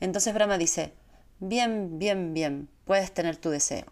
[0.00, 0.92] Entonces Brahma dice,
[1.38, 3.86] bien, bien, bien, puedes tener tu deseo.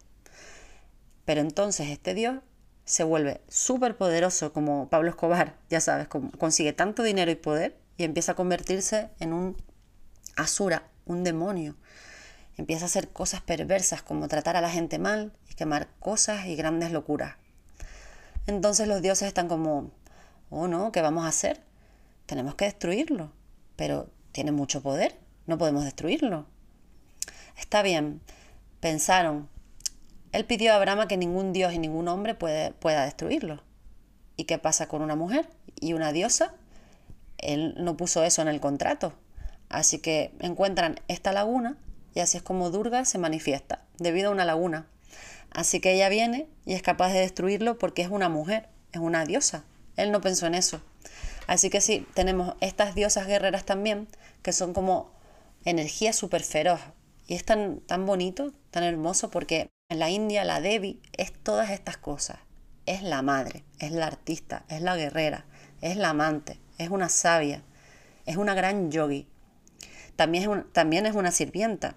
[1.27, 2.39] Pero entonces este Dios
[2.87, 8.05] se vuelve súper poderoso como Pablo Escobar, ya sabes, consigue tanto dinero y poder y
[8.05, 9.57] empieza a convertirse en un
[10.37, 11.77] asura, un demonio.
[12.57, 16.55] Empieza a hacer cosas perversas como tratar a la gente mal y quemar cosas y
[16.55, 17.35] grandes locuras.
[18.47, 19.91] Entonces los dioses están como,
[20.49, 21.61] oh no, ¿qué vamos a hacer?
[22.27, 23.33] Tenemos que destruirlo,
[23.75, 26.47] pero tiene mucho poder, no podemos destruirlo.
[27.59, 28.21] Está bien,
[28.79, 29.49] pensaron,
[30.33, 33.63] él pidió a Brahma que ningún dios y ningún hombre pueda destruirlo.
[34.37, 35.49] ¿Y qué pasa con una mujer
[35.81, 36.55] y una diosa?
[37.39, 39.15] Él no puso eso en el contrato.
[39.69, 41.77] Así que encuentran esta laguna
[42.15, 44.87] y así es como Durga se manifiesta, debido a una laguna.
[45.51, 49.25] Así que ella viene y es capaz de destruirlo porque es una mujer, es una
[49.25, 49.65] diosa.
[49.97, 50.81] Él no pensó en eso.
[51.47, 54.09] Así que sí, tenemos estas diosas guerreras también,
[54.43, 55.11] que son como
[55.65, 56.81] energía súper feroz.
[57.27, 61.97] Y es tan, tan bonito, tan hermoso, porque la India la Devi es todas estas
[61.97, 62.39] cosas.
[62.87, 65.47] Es la madre, es la artista, es la guerrera,
[65.81, 67.63] es la amante, es una sabia,
[68.27, 69.27] es una gran yogi.
[70.17, 71.97] También es, también es una sirvienta.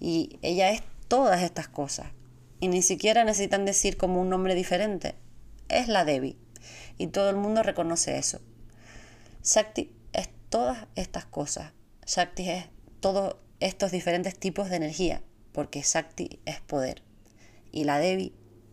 [0.00, 2.06] Y ella es todas estas cosas
[2.60, 5.14] y ni siquiera necesitan decir como un nombre diferente.
[5.68, 6.38] Es la Devi
[6.96, 8.40] y todo el mundo reconoce eso.
[9.42, 11.72] Shakti es todas estas cosas.
[12.06, 12.66] Shakti es
[13.00, 15.22] todos estos diferentes tipos de energía,
[15.52, 17.02] porque Shakti es poder.
[17.72, 18.32] Y la Devi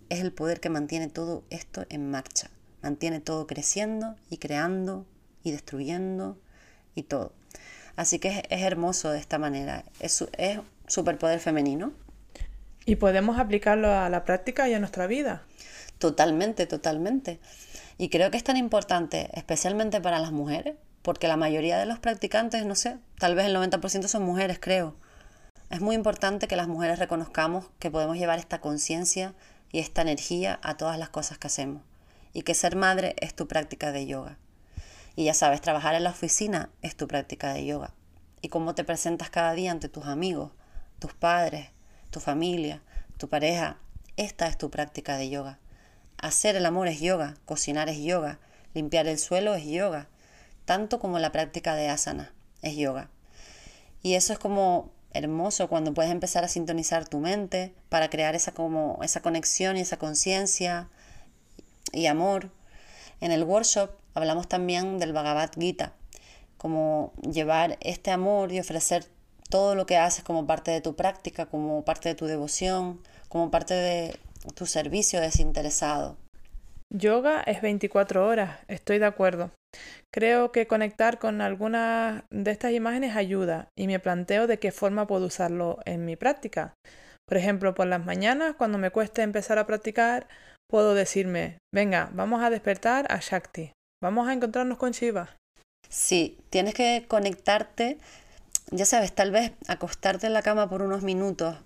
[0.10, 2.52] es el poder que mantiene todo esto en marcha.
[2.82, 5.06] Mantiene todo creciendo y creando
[5.44, 6.38] y destruyendo
[6.96, 7.34] y todo.
[7.96, 9.86] Así que es, hermoso de esta manera.
[10.00, 11.94] Es, es superpoder femenino
[12.86, 15.44] y podemos aplicarlo a la práctica y a nuestra vida.
[15.98, 17.40] Totalmente, totalmente.
[17.98, 22.00] Y creo que es tan importante, especialmente para las mujeres, porque la mayoría de los
[22.00, 24.96] practicantes, no sé, tal vez el 90% son mujeres, creo.
[25.70, 29.36] Es muy importante que las mujeres reconozcamos que podemos llevar esta conciencia
[29.72, 31.84] y esta energía a todas las cosas que hacemos.
[32.34, 34.40] Y que ser madre es tu práctica de yoga.
[35.16, 37.94] Y ya sabes, trabajar en la oficina es tu práctica de yoga.
[38.42, 40.54] Y cómo te presentas cada día ante tus amigos,
[40.98, 41.70] tus padres,
[42.10, 42.82] tu familia,
[43.18, 43.78] tu pareja.
[44.18, 45.60] Esta es tu práctica de yoga.
[46.18, 48.40] Hacer el amor es yoga, cocinar es yoga,
[48.74, 50.08] limpiar el suelo es yoga,
[50.66, 53.10] tanto como la práctica de asana es yoga.
[54.02, 58.54] Y eso es como hermoso cuando puedes empezar a sintonizar tu mente para crear esa
[58.54, 60.90] como esa conexión y esa conciencia
[61.92, 62.52] y amor.
[63.22, 65.94] En el workshop hablamos también del Bhagavad Gita,
[66.58, 69.06] como llevar este amor y ofrecer
[69.50, 73.50] todo lo que haces como parte de tu práctica, como parte de tu devoción, como
[73.50, 74.20] parte de
[74.56, 76.18] tu servicio desinteresado.
[76.92, 79.52] Yoga es 24 horas, estoy de acuerdo.
[80.12, 85.06] Creo que conectar con algunas de estas imágenes ayuda y me planteo de qué forma
[85.06, 86.74] puedo usarlo en mi práctica.
[87.28, 90.28] Por ejemplo, por las mañanas, cuando me cueste empezar a practicar,
[90.68, 93.72] puedo decirme, venga, vamos a despertar a Shakti,
[94.02, 95.36] vamos a encontrarnos con Shiva.
[95.88, 98.00] Sí, tienes que conectarte
[98.72, 101.58] ya sabes, tal vez acostarte en la cama por unos minutos,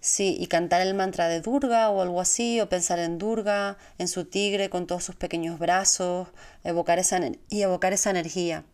[0.00, 4.08] sí, y cantar el mantra de Durga o algo así, o pensar en Durga, en
[4.08, 6.28] su tigre con todos sus pequeños brazos,
[6.64, 8.64] evocar esa, y evocar esa energía.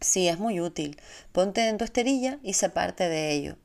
[0.00, 1.00] Sí, es muy útil.
[1.32, 3.56] Ponte en tu esterilla y se parte de ello.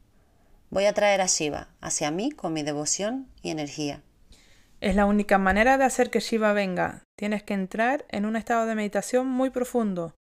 [0.70, 4.02] Voy a traer a Shiva hacia mí con mi devoción y energía.
[4.82, 7.04] Es la única manera de hacer que Shiva venga.
[7.18, 10.16] Tienes que entrar en un estado de meditación muy profundo.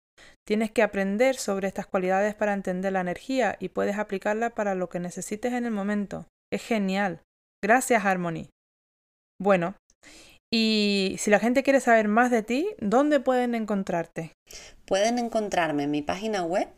[0.45, 4.89] Tienes que aprender sobre estas cualidades para entender la energía y puedes aplicarla para lo
[4.89, 6.27] que necesites en el momento.
[6.53, 7.22] Es genial.
[7.62, 8.49] Gracias, Harmony.
[9.40, 9.74] Bueno,
[10.53, 14.32] y si la gente quiere saber más de ti, ¿dónde pueden encontrarte?
[14.86, 16.68] Pueden encontrarme en mi página web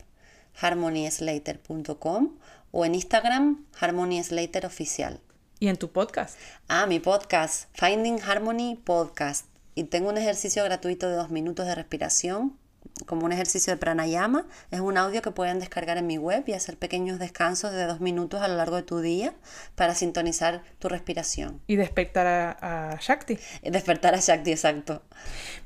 [0.59, 2.37] harmonyslater.com
[2.71, 5.21] o en Instagram harmonyslateroficial.
[5.59, 6.37] ¿Y en tu podcast?
[6.67, 9.45] Ah, mi podcast, Finding Harmony Podcast.
[9.75, 12.57] Y tengo un ejercicio gratuito de dos minutos de respiración
[13.05, 14.45] como un ejercicio de pranayama.
[14.71, 17.99] Es un audio que pueden descargar en mi web y hacer pequeños descansos de dos
[17.99, 19.33] minutos a lo largo de tu día
[19.75, 21.61] para sintonizar tu respiración.
[21.67, 22.27] Y despertar
[22.61, 23.37] a, Shakti.
[23.63, 25.01] Despertar a Shakti, exacto.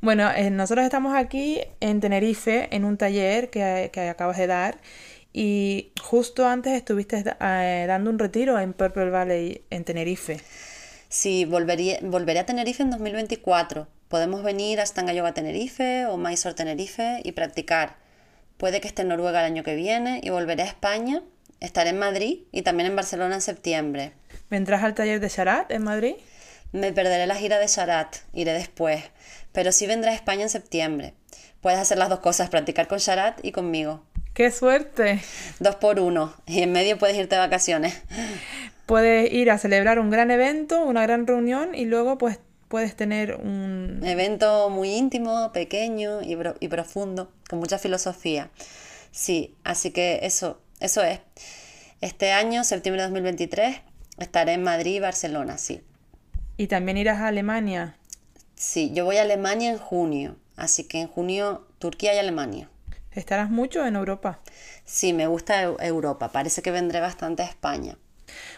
[0.01, 4.77] Bueno, eh, nosotros estamos aquí en Tenerife en un taller que, que acabas de dar.
[5.38, 10.39] Y justo antes estuviste eh, dando un retiro en Purple Valley, en Tenerife.
[11.09, 16.53] Sí, volvería, volveré a Tenerife en 2024 Podemos venir a Stanga Yoga Tenerife o Mysore
[16.53, 17.95] Tenerife y practicar.
[18.57, 21.23] Puede que esté en Noruega el año que viene y volveré a España.
[21.59, 24.13] Estaré en Madrid y también en Barcelona en septiembre.
[24.49, 26.15] ¿Vendrás al taller de Sharat en Madrid?
[26.71, 29.03] Me perderé la gira de Sharat, iré después,
[29.53, 31.13] pero sí vendré a España en septiembre.
[31.61, 34.03] Puedes hacer las dos cosas, practicar con Sharat y conmigo.
[34.33, 35.21] ¡Qué suerte!
[35.59, 38.01] Dos por uno, y en medio puedes irte de vacaciones.
[38.85, 42.39] Puedes ir a celebrar un gran evento, una gran reunión y luego pues
[42.76, 44.01] puedes tener un...
[44.03, 48.49] Evento muy íntimo, pequeño y, y, profundo, con mucha filosofía.
[49.11, 51.21] Sí, así que eso, eso es.
[52.01, 53.78] Este año, septiembre de 2023,
[54.17, 55.84] estaré en Madrid y Barcelona, sí.
[56.57, 57.95] ¿Y también irás a Alemania?
[58.55, 62.69] Sí, yo voy a Alemania en junio, así que en junio Turquía y Alemania.
[63.13, 64.41] ¿Estarás mucho en Europa?
[64.84, 67.97] Sí, me gusta Europa, parece que vendré bastante a España.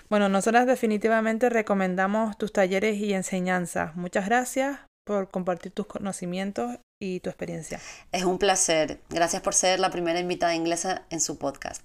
[0.10, 3.96] Bueno, nosotras definitivamente recomendamos tus talleres y enseñanzas.
[3.96, 7.80] Muchas gracias por compartir tus conocimientos y tu experiencia.
[8.12, 9.00] Es un placer.
[9.10, 11.82] Gracias por ser la primera invitada inglesa en su podcast.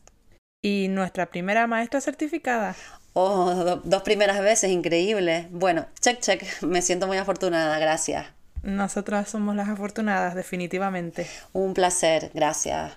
[0.63, 2.77] Y nuestra primera maestra certificada.
[3.15, 5.49] Oh, dos primeras veces, increíble.
[5.51, 6.63] Bueno, check, check.
[6.63, 8.27] Me siento muy afortunada, gracias.
[8.63, 11.27] Nosotras somos las afortunadas, definitivamente.
[11.53, 12.97] Un placer, gracias.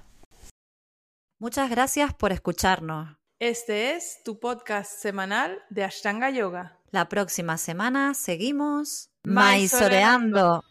[1.40, 3.18] Muchas gracias por escucharnos.
[3.42, 6.80] Este es tu podcast semanal de Ashtanga Yoga.
[6.92, 10.64] La próxima semana seguimos maisoreando.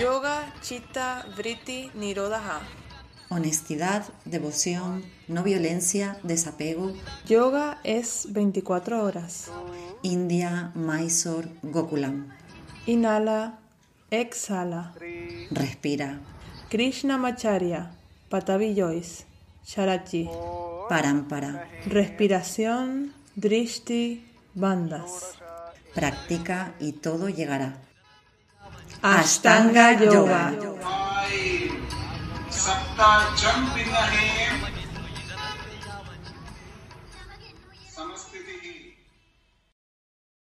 [0.00, 2.60] Yoga, Chitta, Vritti, Nirodha.
[3.28, 6.92] Honestidad, devoción, no violencia, desapego.
[7.26, 9.50] Yoga es 24 horas.
[10.02, 12.28] India, Mysore, Gokulam.
[12.86, 13.58] Inhala,
[14.12, 14.94] exhala.
[15.50, 16.20] Respira.
[16.70, 17.90] Krishna Macharya,
[18.30, 19.24] Patavi Joyce,
[19.66, 20.30] Sharachi.
[20.88, 21.66] Parampara.
[21.86, 25.34] Respiración, Drishti, Bandas.
[25.94, 27.74] Practica y todo llegará.
[29.02, 30.52] Ashtanga Yoga.
[32.96, 34.49] The